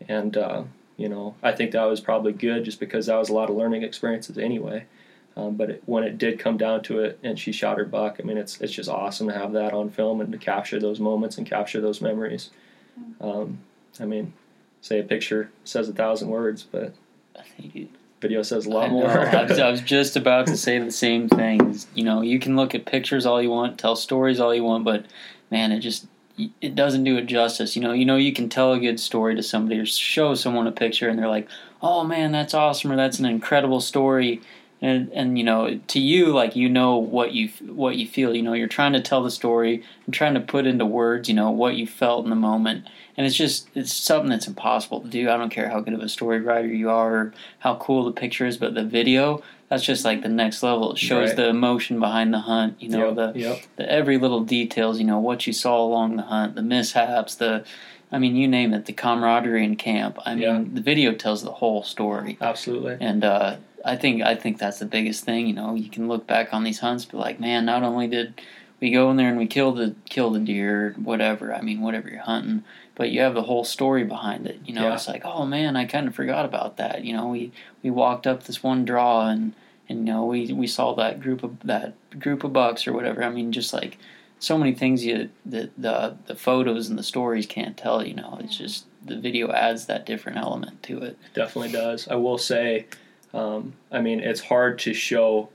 [0.08, 0.64] and uh,
[0.98, 3.56] you know, I think that was probably good, just because that was a lot of
[3.56, 4.86] learning experiences anyway.
[5.38, 8.18] Um, but it, when it did come down to it, and she shot her buck,
[8.20, 11.00] I mean, it's it's just awesome to have that on film and to capture those
[11.00, 12.50] moments and capture those memories.
[13.22, 13.60] Um,
[14.00, 14.34] I mean,
[14.82, 16.96] say a picture says a thousand words, but
[17.38, 17.88] I
[18.20, 19.02] video says a lot know.
[19.02, 19.10] more.
[19.10, 21.78] I, was, I was just about to say the same thing.
[21.94, 24.86] You know, you can look at pictures all you want, tell stories all you want,
[24.86, 25.06] but
[25.52, 26.08] man, it just
[26.62, 27.76] it doesn't do it justice.
[27.76, 30.66] You know, you know, you can tell a good story to somebody or show someone
[30.66, 31.48] a picture, and they're like,
[31.82, 34.42] "Oh man, that's awesome," or "That's an incredible story."
[34.82, 38.36] And and you know, to you, like you know what you what you feel.
[38.36, 41.28] You know, you're trying to tell the story and trying to put into words.
[41.28, 42.86] You know what you felt in the moment,
[43.18, 45.30] and it's just it's something that's impossible to do.
[45.32, 48.12] I don't care how good of a story writer you are or how cool the
[48.12, 50.94] picture is, but the video that's just like the next level.
[50.94, 51.36] It shows Right.
[51.38, 52.76] the emotion behind the hunt.
[52.80, 56.18] You know yep, the yep, the every little details, you know, what you saw along
[56.18, 57.66] the hunt, the mishaps, the
[58.12, 60.18] I mean, you name it, the camaraderie in camp.
[60.26, 60.64] I mean, Yeah.
[60.72, 62.38] the video tells the whole story.
[62.40, 62.96] absolutely.
[63.02, 66.28] And uh, I think I think that's the biggest thing, you know, you can look
[66.28, 68.42] back on these hunts be like, man, not only did
[68.80, 72.10] we go in there and we kill the kill the deer, whatever, I mean, whatever
[72.10, 72.64] you're hunting,
[72.96, 74.60] but you have the whole story behind it.
[74.66, 74.94] You know, Yeah.
[74.96, 77.04] it's like, oh man, I kind of forgot about that.
[77.06, 77.52] You know, we
[77.84, 79.54] we walked up this one draw and
[79.90, 83.24] and you know we we saw that group of that group of bucks or whatever.
[83.24, 83.98] I mean, just like
[84.40, 88.06] so many things you the the the photos and the stories can't tell.
[88.06, 91.18] You know, it's just the video adds that different element to it.
[91.34, 92.08] definitely does.
[92.10, 92.86] I will say,
[93.34, 95.50] um, I mean, it's hard to show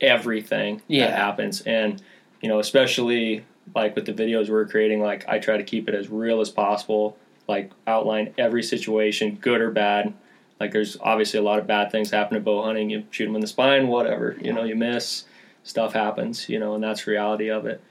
[0.00, 1.06] everything Yeah.
[1.06, 2.02] that happens, and
[2.40, 3.44] you know, especially
[3.74, 6.50] like with the videos we're creating, like I try to keep it as real as
[6.50, 7.16] possible.
[7.48, 10.14] Like outline every situation, good or bad.
[10.60, 12.88] Like there's obviously a lot of bad things happen to bow hunting.
[12.90, 14.36] You shoot them in the spine, whatever.
[14.40, 15.24] You know, you miss,
[15.62, 16.48] stuff happens.
[16.48, 17.82] You know, and that's reality of it.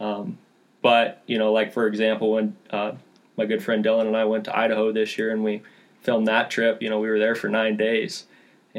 [0.00, 0.38] Um,
[0.82, 2.92] but you know, like for example, when uh,
[3.36, 5.62] my good friend Dylan and I went to Idaho this year, and we
[6.02, 6.82] filmed that trip.
[6.82, 8.24] You know, we were there for nine days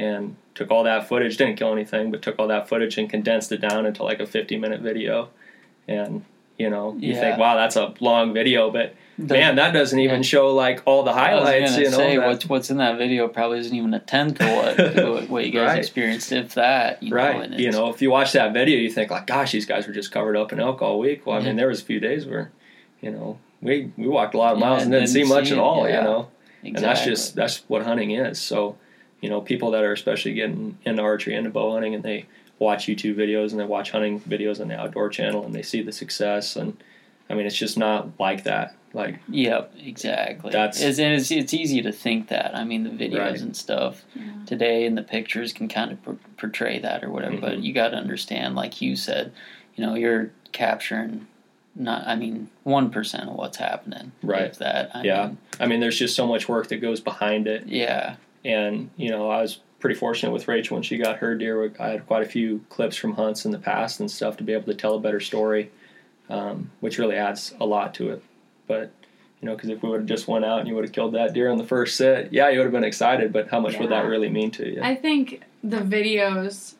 [0.00, 1.36] and took all that footage.
[1.36, 4.26] Didn't kill anything, but took all that footage and condensed it down into like a
[4.26, 5.28] 50 minute video.
[5.86, 6.24] And
[6.58, 7.20] you know, you Yeah.
[7.20, 10.22] think, wow, that's a long video, but The- man, that doesn't even Yeah.
[10.22, 11.76] show like all the highlights.
[11.78, 15.28] You know, say what's what's in that video probably isn't even a tenth of what
[15.30, 15.78] what you guys Right.
[15.78, 17.02] experienced, if that.
[17.02, 17.36] You right.
[17.36, 19.86] Know, and you know, if you watch that video, you think like, gosh, these guys
[19.86, 21.26] were just covered up in elk all week.
[21.26, 21.46] Well, I Yeah.
[21.46, 22.50] mean, there was a few days where,
[23.00, 25.58] you know, we we walked a lot of miles and didn't, see much see at
[25.58, 25.88] all.
[25.88, 26.28] You know.
[26.62, 26.74] exactly.
[26.74, 28.38] and that's just that's what hunting is.
[28.38, 28.76] So,
[29.20, 32.26] you know, people that are especially getting into archery, into bow hunting, and they
[32.58, 35.82] watch YouTube videos and they watch hunting videos on the outdoor channel, and they see
[35.82, 36.76] the success, and
[37.28, 38.74] I mean, it's just not like that.
[38.92, 40.50] Like, Yep, exactly.
[40.50, 42.56] That's- it's, and it's it's easy to think that.
[42.56, 43.40] I mean, the videos Right.
[43.40, 44.22] and stuff Yeah.
[44.46, 47.36] today and the pictures can kind of por- portray that or whatever.
[47.36, 47.62] But Mhm.
[47.62, 49.30] you got to understand, like you said,
[49.76, 51.28] you know, you're capturing
[51.76, 52.04] not.
[52.04, 54.10] I mean, one percent of what's happening.
[54.24, 54.42] Right.
[54.46, 54.90] If that.
[54.92, 55.26] I Yeah.
[55.28, 58.16] Mean, I mean, there's just so much work that goes behind it, yeah.
[58.44, 61.72] And you know, I was pretty fortunate with Rachel when she got her deer.
[61.80, 64.52] I had quite a few clips from hunts in the past and stuff to be
[64.52, 65.70] able to tell a better story,
[66.28, 68.22] um, which really adds a lot to it.
[68.66, 68.92] But
[69.40, 71.14] you know, because if we would have just went out and you would have killed
[71.14, 73.32] that deer on the first sit, yeah, you would have been excited.
[73.32, 74.80] But how much would that really mean to you?
[74.82, 76.74] I think the videos,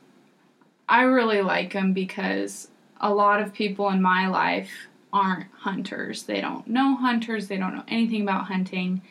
[0.88, 2.68] I really like them because
[3.00, 4.70] a lot of people in my life
[5.12, 6.24] aren't hunters.
[6.24, 9.02] They don't know hunters, they don't know anything about hunting.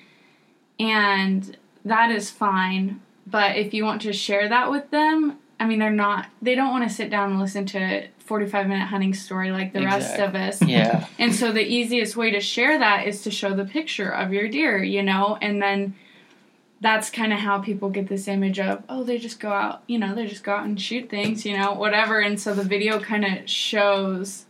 [0.80, 3.02] And that is fine.
[3.26, 6.72] But if you want to share that with them, I mean, they're not, they don't
[6.72, 10.20] want to sit down and listen to a 45 minute hunting story like the rest
[10.20, 10.62] of us.
[10.62, 11.08] Yeah.
[11.18, 14.48] And so the easiest way to share that is to show the picture of your
[14.48, 15.96] deer, you know, and then
[16.82, 19.98] that's kind of how people get this image of, oh, they just go out, you
[19.98, 22.20] know, they just go out and shoot things, you know, whatever.
[22.20, 24.46] And so the video kind of shows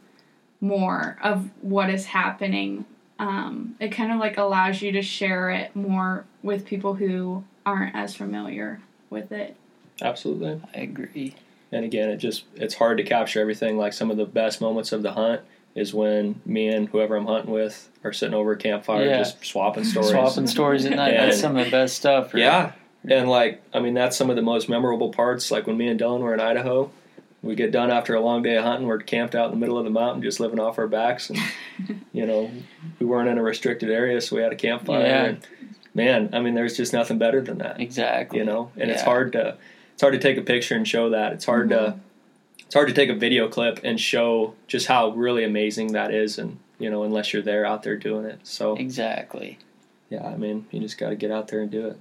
[0.61, 2.85] more of what is happening.
[3.19, 7.95] Um, it kind of like allows you to share it more with people who aren't
[7.95, 9.55] as familiar with it.
[10.01, 10.61] Absolutely.
[10.73, 11.35] I agree.
[11.71, 13.77] And again, it just it's hard to capture everything.
[13.77, 15.41] Like some of the best moments of the hunt
[15.75, 19.17] is when me and whoever I'm hunting with are sitting over a campfire Yeah.
[19.19, 20.09] just swapping stories.
[20.09, 21.11] Swapping stories at night.
[21.11, 22.33] That's some of the best stuff.
[22.33, 22.39] right?
[22.41, 22.71] Yeah.
[23.07, 25.51] And like I mean that's some of the most memorable parts.
[25.51, 26.89] Like when me and Dylan were in Idaho,
[27.41, 29.77] we get done after a long day of hunting, we're camped out in the middle
[29.77, 31.39] of the mountain just living off our backs and
[32.11, 32.51] you know,
[32.99, 35.23] we weren't in a restricted area so we had a campfire Yeah.
[35.25, 35.47] and
[35.93, 37.79] man, I mean there's just nothing better than that.
[37.79, 38.39] Exactly.
[38.39, 38.71] You know?
[38.77, 39.57] And it's hard to
[39.93, 41.33] it's hard to take a picture and show that.
[41.33, 41.99] It's hard to mm-hmm.
[42.65, 46.37] it's hard to take a video clip and show just how really amazing that is
[46.37, 48.39] and you know, unless you're there out there doing it.
[48.43, 49.59] So Exactly.
[50.09, 51.97] yeah, I mean, you just got to get out there and do it.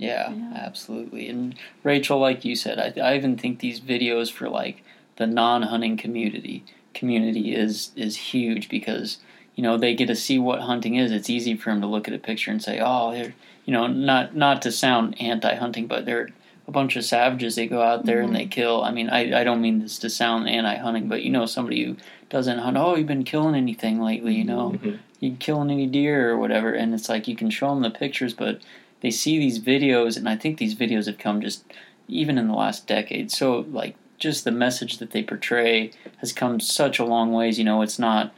[0.00, 0.52] Yeah, Yeah.
[0.54, 1.28] absolutely.
[1.28, 4.82] And Rachel, like you said, I, I even think these videos for like
[5.16, 9.18] the non-hunting community community is is huge because
[9.54, 11.12] you know they get to see what hunting is.
[11.12, 13.34] It's easy for them to look at a picture and say, "Oh, they're
[13.66, 16.30] you know not not to sound anti-hunting, but they're
[16.66, 17.54] a bunch of savages.
[17.56, 18.82] They go out there and they kill.
[18.82, 21.96] I mean, I I don't mean this to sound anti-hunting, but you know somebody who
[22.30, 22.76] doesn't hunt.
[22.78, 24.34] Oh, you've been killing anything lately?
[24.34, 24.98] You know, Mhm.
[25.20, 28.32] you killing any deer or whatever and it's like you can show them the pictures
[28.32, 28.58] but
[29.00, 31.64] they see these videos and i think these videos have come just
[32.10, 33.30] even in the last decade.
[33.30, 37.58] So like just the message that they portray has come such a long ways.
[37.58, 38.34] You know it's not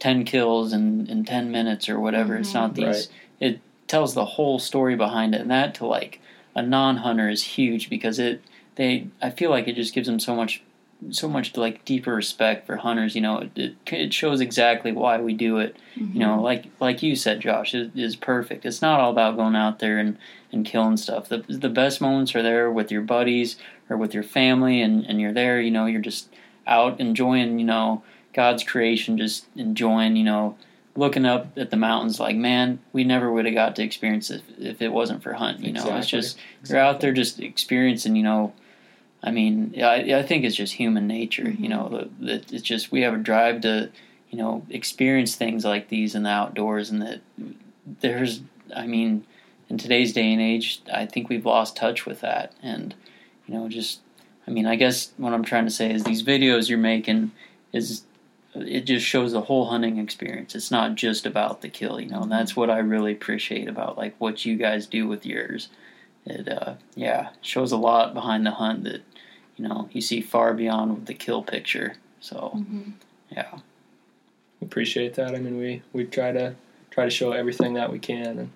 [0.00, 2.36] 10 kills in, in 10 minutes or whatever.
[2.36, 2.86] It's not mm-hmm.
[2.86, 3.08] these
[3.40, 3.52] Right.
[3.52, 6.20] it tells the whole story behind it and that to like
[6.54, 8.42] a non-hunter is huge because it
[8.76, 10.62] they i feel like it just gives them so much
[11.10, 15.18] so much like deeper respect for hunters you know it, it, it shows exactly why
[15.20, 16.42] we do it you know mm-hmm.
[16.42, 18.64] like like you said josh it is perfect.
[18.64, 20.16] It's not all about going out there and
[20.50, 21.28] and killing stuff.
[21.28, 23.56] The, the best moments are there with your buddies
[23.88, 26.28] or with your family and and you're there you know you're just
[26.66, 30.56] out enjoying you know god's creation just enjoying you know
[30.94, 34.42] looking up at the mountains like man we never would have got to experience it
[34.58, 35.80] if it wasn't for hunting you know?
[35.80, 36.20] It's Exactly.
[36.20, 36.38] just
[36.68, 38.52] you're out there just experiencing you know
[39.22, 41.50] I mean, I, I think it's just human nature.
[41.50, 43.90] You know, that that it's just we have a drive to,
[44.30, 47.20] you know, experience things like these in the outdoors, and that
[48.00, 48.40] there's,
[48.74, 49.24] I mean,
[49.68, 52.94] in today's day and age, I think we've lost touch with that, and
[53.46, 54.00] you know, just,
[54.46, 57.32] I mean, I guess what I'm trying to say is these videos you're making
[57.72, 58.02] is
[58.54, 60.54] it just shows the whole hunting experience.
[60.54, 63.96] It's not just about the kill, you know, and that's what I really appreciate about
[63.96, 65.68] like what you guys do with yours.
[66.24, 69.02] It uh yeah, shows a lot behind the hunt that
[69.62, 71.94] you know, you see far beyond the kill picture.
[72.20, 72.92] So, Mhm.
[73.30, 73.58] yeah.
[74.60, 75.34] appreciate that.
[75.34, 76.54] I mean, we we try to
[76.90, 78.50] try to show everything that we can, and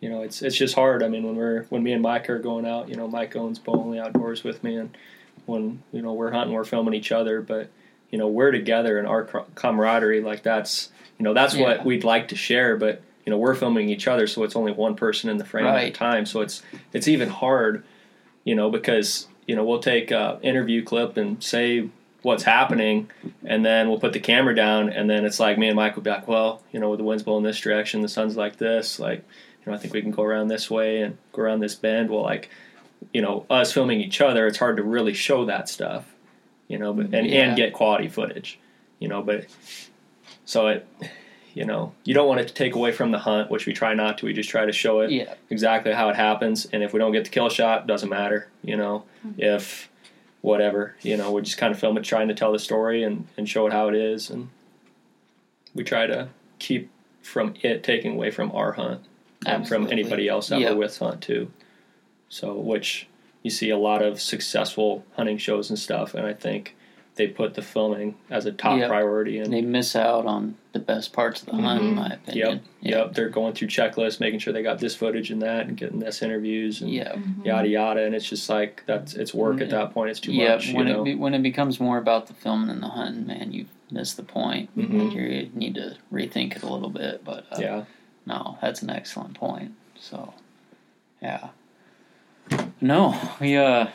[0.00, 1.02] you know, it's it's just hard.
[1.04, 3.58] I mean, when we're when me and Mike are going out, you know, Mike owns
[3.60, 4.96] Bow Only Outdoors with me, and
[5.46, 7.70] when you know we're hunting, we're filming each other, but
[8.10, 9.24] you know, we're together and our
[9.54, 11.62] camaraderie, like that's you know that's Yeah.
[11.64, 14.72] what we'd like to share, but you know, we're filming each other, so it's only
[14.72, 17.84] one person in the frame at a time, so it's it's even hard,
[18.44, 21.88] you know, because you know we'll take a interview clip and say
[22.22, 23.08] what's happening
[23.44, 26.02] and then we'll put the camera down and then it's like me and mike will
[26.02, 28.98] be like well you know with the wind's blowing this direction the sun's like this
[28.98, 29.18] like
[29.64, 32.10] you know i think we can go around this way and go around this bend
[32.10, 32.50] well like
[33.12, 36.14] you know us filming each other it's hard to really show that stuff
[36.66, 37.42] you know but and, Yeah.
[37.48, 38.58] and get quality footage
[38.98, 39.46] you know but
[40.44, 40.88] so it
[41.56, 43.94] you know you don't want it to take away from the hunt which we try
[43.94, 44.26] not to.
[44.26, 45.34] We just try to show it Yeah.
[45.50, 46.66] exactly how it happens.
[46.72, 49.04] And if we don't get the kill shot doesn't matter you know.
[49.26, 49.40] Mm-hmm.
[49.42, 49.88] If
[50.42, 53.26] whatever you know we just kind of film it trying to tell the story and,
[53.36, 54.30] and show it how it is.
[54.30, 54.50] And
[55.74, 56.28] we try to
[56.58, 56.90] keep
[57.22, 59.00] from it taking away from our hunt
[59.46, 60.70] and from anybody else that Yep.
[60.72, 61.50] we're with hunt too.
[62.28, 63.08] So which
[63.42, 66.14] you see a lot of successful hunting shows and stuff.
[66.14, 66.74] And i think
[67.16, 68.88] they put the filming as a top Yep.
[68.90, 72.60] priority and They miss out on the best parts of the hunt, in my opinion.
[72.82, 73.14] Yep, yep.
[73.14, 76.20] They're going through checklists, making sure they got this footage and that, and getting this
[76.22, 77.16] interviews and Yeah.
[77.44, 78.04] yada yada.
[78.04, 80.10] And it's just like that's it's work at that point.
[80.10, 80.54] It's too Yeah.
[80.56, 80.66] much.
[80.68, 81.00] You When know.
[81.00, 84.12] it be, when it becomes more about the film than the hunting, man, you miss
[84.14, 84.68] the point.
[84.76, 85.12] Mhm.
[85.14, 87.24] You need to rethink it a little bit.
[87.24, 87.84] But uh, yeah,
[88.26, 89.72] no, that's an excellent point.
[89.98, 90.34] So,
[91.22, 91.48] yeah.
[92.80, 93.86] No, we uh,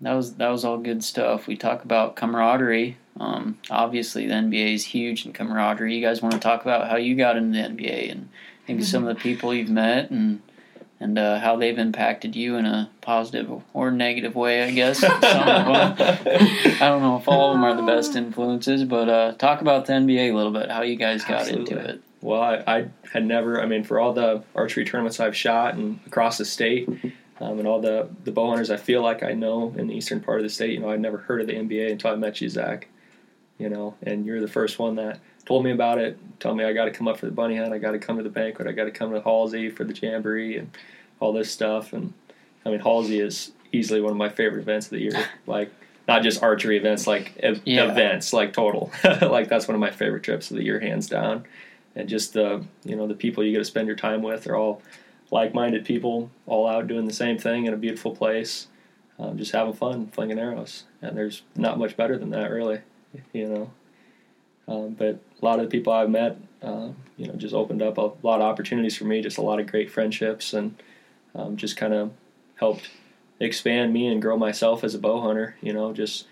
[0.00, 1.46] that was that was all good stuff.
[1.46, 2.96] We talk about camaraderie.
[3.18, 5.94] Um, obviously, the NBA is huge in camaraderie.
[5.96, 8.28] You guys want to talk about how you got into the NBA and
[8.68, 10.40] maybe some of the people you've met and
[11.00, 14.98] and uh, how they've impacted you in a positive or negative way, I guess.
[14.98, 15.94] Some of them.
[15.98, 19.86] I don't know if all of them are the best influences, but uh, talk about
[19.86, 20.70] the NBA a little bit.
[20.70, 22.02] How you guys got into it?
[22.20, 23.62] Well, I, I had never.
[23.62, 26.88] I mean, for all the archery tournaments I've shot and across the state,
[27.40, 30.20] um, and all the the bow hunters I feel like I know in the eastern
[30.20, 32.40] part of the state, you know, I'd never heard of the NBA until I met
[32.40, 32.88] you, Zach.
[33.58, 36.16] You know, and you're the first one that told me about it.
[36.38, 37.72] Told me I got to come up for the bunny hunt.
[37.72, 38.68] I got to come to the banquet.
[38.68, 40.70] I got to come to Halsey for the jamboree and
[41.18, 41.92] all this stuff.
[41.92, 42.12] And
[42.64, 45.28] I mean, Halsey is easily one of my favorite events of the year.
[45.48, 45.72] like
[46.06, 47.90] not just archery events, like ev- Yeah.
[47.90, 48.92] events, like total.
[49.22, 51.44] like that's one of my favorite trips of the year, hands down.
[51.96, 54.54] And just the you know the people you get to spend your time with are
[54.54, 54.82] all
[55.30, 58.68] like-minded people, all out doing the same thing in a beautiful place,
[59.18, 60.84] um, just having fun, flinging arrows.
[61.02, 62.80] And there's not much better than that, really.
[63.32, 63.70] You know.
[64.68, 67.96] Um, but a lot of the people I've met, um, you know, just opened up
[67.96, 69.22] a lot of opportunities for me.
[69.22, 70.80] Just a lot of great friendships, and
[71.34, 72.12] um, just kind of
[72.56, 72.90] helped
[73.40, 75.56] expand me and grow myself as a bow hunter.
[75.62, 76.26] You know, just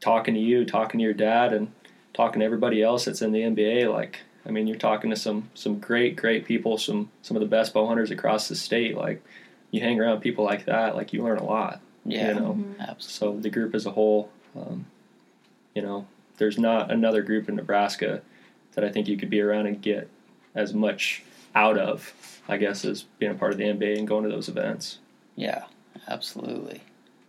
[0.00, 1.72] talking to you, talking to your dad, and
[2.14, 3.92] talking to everybody else that's in the NBA.
[3.92, 7.46] Like, I mean, you're talking to some some great great people, some some of the
[7.48, 8.96] best bow hunters across the state.
[8.96, 9.22] Like
[9.70, 11.80] you hang around people like that, like you learn a lot.
[12.04, 12.54] Yeah, you know.
[12.54, 12.80] Mhm.
[12.80, 13.38] absolutely.
[13.38, 14.86] So the group as a whole, um,
[15.74, 16.06] you know,
[16.38, 18.22] there's not another group in Nebraska
[18.74, 20.08] that I think you could be around and get
[20.54, 21.22] as much
[21.54, 22.12] out of.
[22.48, 24.98] I guess as being a part of the NBA and going to those events.
[25.36, 25.64] Yeah,
[26.08, 26.80] absolutely.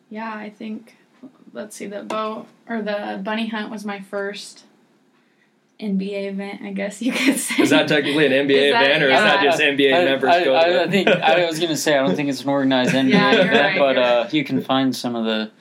[0.09, 0.95] Yeah, I think
[1.53, 4.66] let's see the bow or the bunny hunt was my first
[5.80, 7.63] NBA event, I guess you could say.
[7.63, 10.43] Is that technically an NBA that- event, or is that just NBA I, members I,
[10.43, 10.53] go?
[10.55, 13.32] I, I think I was gonna say I don't think it's an organized NBA Yeah,
[13.34, 15.51] event, right, but you're uh, you can find some of the,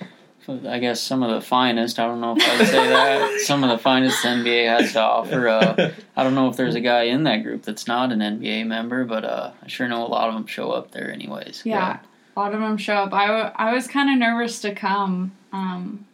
[0.68, 1.98] I guess some of the finest.
[1.98, 5.48] I don't know if I'd say that some of the finest NBA has to offer.
[5.48, 8.66] Uh, I don't know if there's a guy in that group that's not an NBA
[8.66, 11.62] member, but uh, I sure know a lot of them show up there anyways.
[11.64, 12.00] Yeah,
[12.36, 13.12] a lot of them show up.
[13.12, 15.32] I, I was kind of nervous to come.
[15.52, 16.06] Um,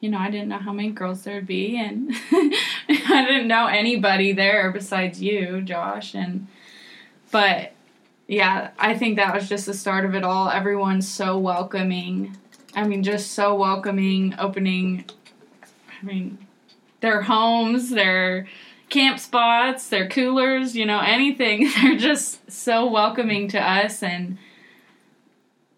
[0.00, 4.32] you know, I didn't know how many girls there'd be, and I didn't know anybody
[4.32, 6.14] there besides you, Josh.
[6.14, 6.48] And
[7.30, 7.72] but
[8.28, 10.50] yeah, I think that was just the start of it all.
[10.50, 12.36] Everyone's so welcoming.
[12.74, 15.06] I mean, just so welcoming, opening.
[16.02, 16.38] I mean,
[17.00, 18.46] their homes, their
[18.88, 21.70] camp spots, their coolers, you know, anything.
[21.82, 24.38] They're just so welcoming to us and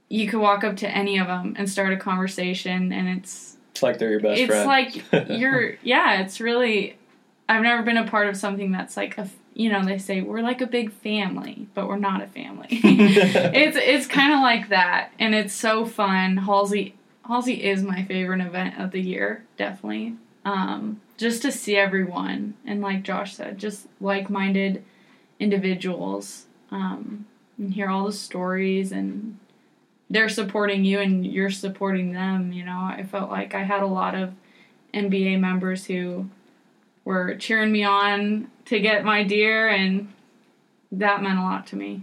[0.09, 3.83] you could walk up to any of them and start a conversation and it's It's
[3.85, 4.67] like they're your best it's friend.
[4.67, 6.97] like you're yeah it's really
[7.49, 10.41] i've never been a part of something that's like a, you know they say we're
[10.41, 12.67] like a big family but we're not a family.
[12.83, 16.39] It's it's kind of like that and it's so fun.
[16.39, 20.17] Halsey halsey is my favorite event of the year definitely.
[20.45, 24.83] Um, just to see everyone and like josh said just like-minded
[25.39, 27.27] individuals um,
[27.59, 29.39] and hear all the stories and
[30.11, 33.87] they're supporting you and you're supporting them you know i felt like i had a
[33.87, 34.33] lot of
[34.95, 36.29] nba members who
[37.05, 40.13] were cheering me on to get my deer and
[40.91, 42.03] that meant a lot to me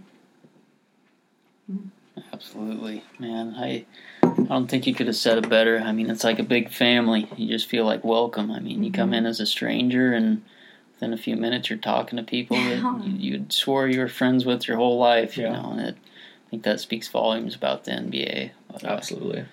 [2.32, 3.56] Absolutely, man.
[3.58, 3.86] I
[4.24, 5.80] I don't think you could have said it better.
[5.80, 7.28] I mean, it's like a big family.
[7.38, 8.52] You just feel like welcome.
[8.52, 9.16] I mean, you come mm-hmm.
[9.16, 10.42] in as a stranger, and
[10.94, 13.00] within a few minutes, you're talking to people that Yeah.
[13.04, 15.38] you, you'd swore you were friends with your whole life.
[15.38, 15.54] You Yeah.
[15.54, 16.15] know, and it, I
[16.56, 18.52] think that speaks volumes about the NBA.
[18.72, 19.44] But, uh, Absolutely.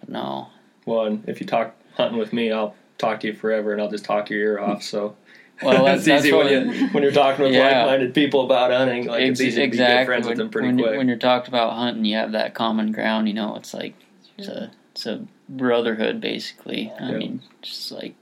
[0.00, 0.48] but no,
[0.86, 3.90] Well, and if you talk hunting with me, I'll talk to you forever, and I'll
[3.90, 4.82] just talk your ear off.
[4.82, 5.14] So
[5.62, 7.80] well, that's, that's easy when you when you're talking with Yeah.
[7.84, 9.06] like-minded people about hunting.
[9.06, 10.96] Like ex- it's easy to be good friends when, with them pretty when, quick.
[10.96, 13.28] when you're talked about hunting, you have that common ground.
[13.28, 13.94] You know, it's like
[14.38, 16.90] it's a it's a brotherhood basically.
[16.98, 17.18] I Yeah.
[17.18, 18.14] mean, just like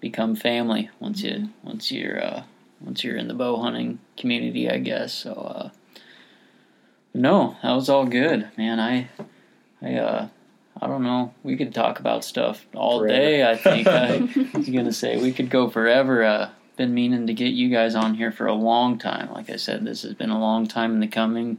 [0.00, 2.42] become family once you once you're uh,
[2.80, 5.12] once you're in the bow hunting community, I guess.
[5.12, 5.70] So uh,
[7.16, 8.78] no, that was all good, man.
[8.80, 9.08] I
[9.82, 10.28] I uh
[10.80, 11.32] I don't know.
[11.42, 13.16] We could talk about stuff all Forever.
[13.18, 13.50] day.
[13.50, 14.18] I think I
[14.58, 16.22] was gonna say we could go forever.
[16.22, 19.32] Uh, been meaning to get you guys on here for a long time.
[19.32, 21.56] Like I said, this has been a long time in the coming.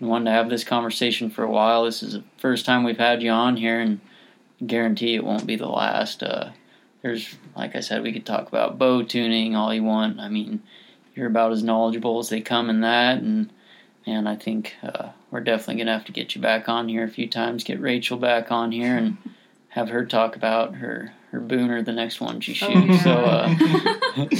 [0.00, 1.84] And wanted to have this conversation for a while.
[1.84, 4.00] This is the first time we've had you on here, and
[4.66, 6.22] guarantee it won't be the last.
[6.22, 6.52] Uh,
[7.02, 10.18] there's, like I said, we could talk about bow tuning all you want.
[10.18, 10.62] I mean,
[11.14, 13.50] you're about as knowledgeable as they come in that, and
[14.06, 17.08] and I think uh, we're definitely gonna have to get you back on here a
[17.08, 17.64] few times.
[17.64, 19.16] Get Rachel back on here and
[19.68, 22.72] have her talk about her her booner, the next one she shoots.
[22.74, 23.02] Oh, yeah.
[23.02, 23.12] So.
[23.12, 24.26] Uh,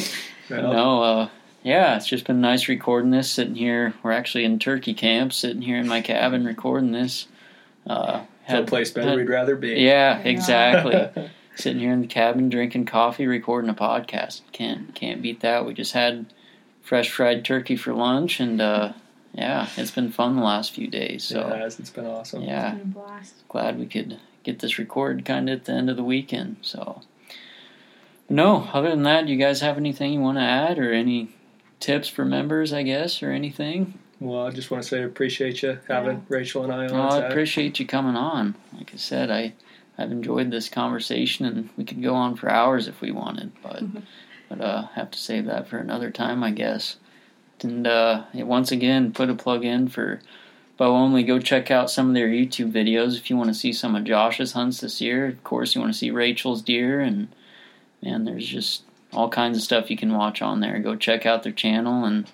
[0.51, 1.29] Well, no, uh,
[1.63, 3.31] yeah, it's just been nice recording this.
[3.31, 7.29] Sitting here, we're actually in turkey camp, sitting here in my cabin recording this.
[7.87, 9.69] Uh, no place better had- we'd rather be.
[9.71, 10.29] yeah, Yeah.
[10.29, 11.31] exactly.
[11.57, 14.43] sitting here in the cabin, drinking coffee, recording a podcast.
[14.53, 15.65] Can't can't beat that.
[15.65, 16.27] We just had
[16.83, 18.93] fresh fried turkey for lunch, and uh,
[19.35, 21.25] yeah, it's been fun the last few days.
[21.31, 21.79] it So has.
[21.81, 22.43] It's been awesome.
[22.43, 23.35] yeah, It's been a blast.
[23.49, 26.57] glad we could get this recorded kind of at the end of the weekend.
[26.63, 27.03] So,
[28.29, 31.29] no, other than that, you guys have anything you want to add or any
[31.81, 33.99] tips for members, I guess, or anything?
[34.21, 36.93] Well, I just want to say I appreciate you having Rachel and I on.
[36.93, 38.55] Oh, I appreciate you coming on.
[38.77, 39.53] Like I said, I
[39.99, 43.83] I've enjoyed this conversation, and we could go on for hours if we wanted, but
[44.49, 46.97] but uh, have to save that for another time, I guess.
[47.63, 50.21] And uh, once again, put a plug in for
[50.77, 51.23] Bow Only.
[51.23, 54.05] Go check out some of their YouTube videos if you want to see some of
[54.05, 55.27] Josh's hunts this year.
[55.27, 57.29] Of course, you want to see Rachel's deer, and
[58.03, 58.83] man, there's just
[59.13, 60.79] all kinds of stuff you can watch on there.
[60.81, 62.31] Go check out their channel, and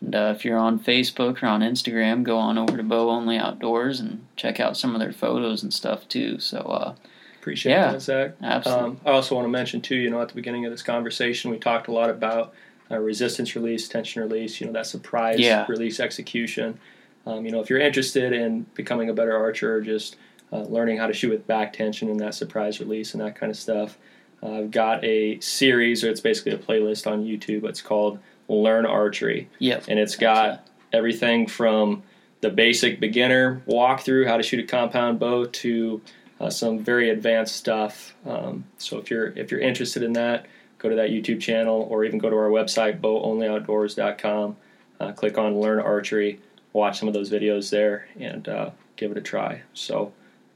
[0.00, 3.36] and uh, if you're on Facebook or on Instagram, go on over to Bow Only
[3.36, 6.38] Outdoors and check out some of their photos and stuff too.
[6.38, 6.94] So uh,
[7.40, 7.92] Appreciate Yeah.
[7.92, 8.32] that, Zach.
[8.42, 10.82] absolutely, Um, I also want to mention too, you know, at the beginning of this
[10.82, 12.52] conversation, we talked a lot about
[12.90, 14.60] uh, resistance release, tension release.
[14.60, 15.66] You know, that surprise Yeah.
[15.68, 16.78] release execution.
[17.26, 20.16] Um, you know, if you're interested in becoming a better archer or just
[20.52, 23.50] uh, learning how to shoot with back tension and that surprise release and that kind
[23.50, 23.98] of stuff,
[24.42, 27.64] uh, I've got a series, or it's basically a playlist on YouTube.
[27.64, 28.18] It's called
[28.48, 29.48] Learn Archery.
[29.58, 29.84] Yep.
[29.88, 32.02] And it's got everything from
[32.40, 36.00] the basic beginner walkthrough, how to shoot a compound bow, to
[36.40, 38.14] uh, some very advanced stuff.
[38.24, 40.46] Um, so if you're if you're interested in that,
[40.78, 44.56] go to that YouTube channel or even go to our website bowonlyoutdoors.com.
[45.00, 46.40] Uh, click on Learn Archery,
[46.72, 49.62] watch some of those videos there, and uh, give it a try.
[49.74, 50.12] So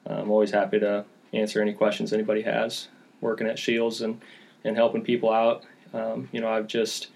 [0.06, 2.88] I'm always happy to answer any questions anybody has
[3.20, 4.20] working at Shields and
[4.64, 5.64] and helping people out.
[5.94, 7.08] Um, you know, I've just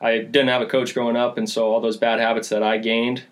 [0.00, 2.78] I didn't have a coach growing up, and so all those bad habits that I
[2.78, 3.24] gained,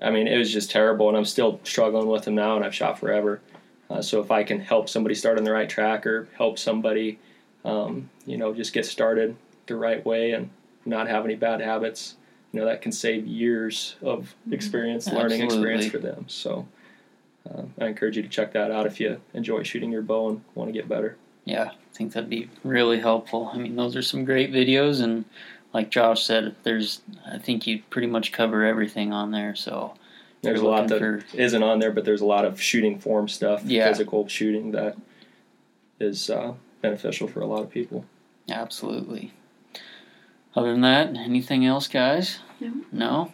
[0.00, 2.74] I mean, it was just terrible, and I'm still struggling with them now, and I've
[2.74, 3.40] shot forever.
[3.88, 7.18] Uh, so if I can help somebody start on the right track or help somebody,
[7.64, 9.36] um, you know, just get started
[9.66, 10.50] the right way and
[10.84, 12.16] not have any bad habits,
[12.52, 16.24] you know, that can save years of experience, learning experience for them.
[16.28, 16.66] So
[17.48, 20.44] uh, I encourage you to check that out if you enjoy shooting your bow and
[20.54, 21.16] want to get better.
[21.44, 23.50] Yeah, I think that'd be really helpful.
[23.52, 25.24] I mean, those are some great videos, and
[25.72, 27.00] like Josh said, there's
[27.30, 29.54] I think you pretty much cover everything on there.
[29.54, 29.94] So
[30.42, 33.28] There's a lot that looking not on there, but there's a lot of shooting form
[33.28, 33.88] stuff, Yeah.
[33.88, 34.96] physical shooting that
[35.98, 38.04] is uh, beneficial for a lot of people.
[38.50, 39.32] absolutely.
[40.54, 42.40] Other than that, anything else, guys?
[42.58, 42.72] No.
[42.90, 43.32] No.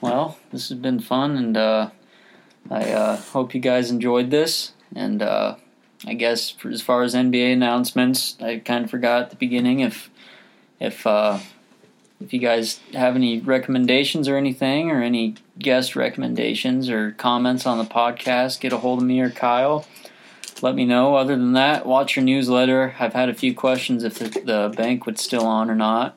[0.00, 1.90] Well, this has been fun, and uh,
[2.68, 4.72] I uh, hope you guys enjoyed this.
[4.94, 5.56] And uh,
[6.06, 9.80] I guess for, as far as NBA announcements, I kind of forgot at the beginning
[9.80, 10.10] if
[10.80, 11.38] if uh,
[12.20, 17.78] if you guys have any recommendations or anything, or any guest recommendations or comments on
[17.78, 19.86] the podcast, get a hold of me or Kyle.
[20.62, 21.14] Let me know.
[21.16, 22.94] Other than that, watch your newsletter.
[22.98, 26.16] I've had a few questions if the, the banquet's still on or not.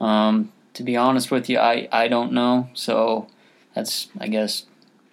[0.00, 2.68] Um, to be honest with you, I, I don't know.
[2.74, 3.28] So
[3.74, 4.66] that's, I guess,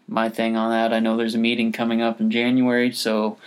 [0.08, 0.94] my thing on that.
[0.94, 3.38] I know there's a meeting coming up in January, so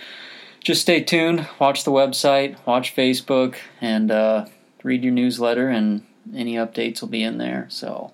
[0.61, 1.47] just stay tuned.
[1.59, 4.45] Watch the website, watch Facebook, and uh,
[4.83, 6.03] read your newsletter, and
[6.35, 7.67] any updates will be in there.
[7.69, 8.11] So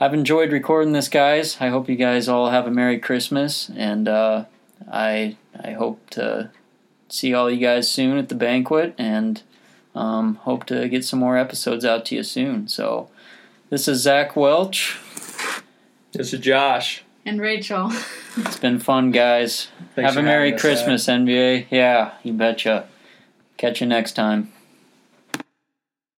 [0.00, 1.58] I've enjoyed recording this, guys.
[1.60, 4.46] I hope you guys all have a Merry Christmas, and uh,
[4.90, 6.50] I I hope to
[7.08, 9.42] see all you guys soon at the banquet, and
[9.94, 12.68] um, hope to get some more episodes out to you soon.
[12.68, 13.10] So
[13.70, 14.98] this is Zach Welch.
[16.12, 17.04] This is Josh.
[17.24, 17.92] And Rachel.
[18.34, 19.68] It's been fun, guys.
[19.94, 21.66] Thanks Have a Merry having us, Christmas, NBA.
[21.68, 22.88] Yeah, you betcha.
[23.58, 24.50] Catch you next time.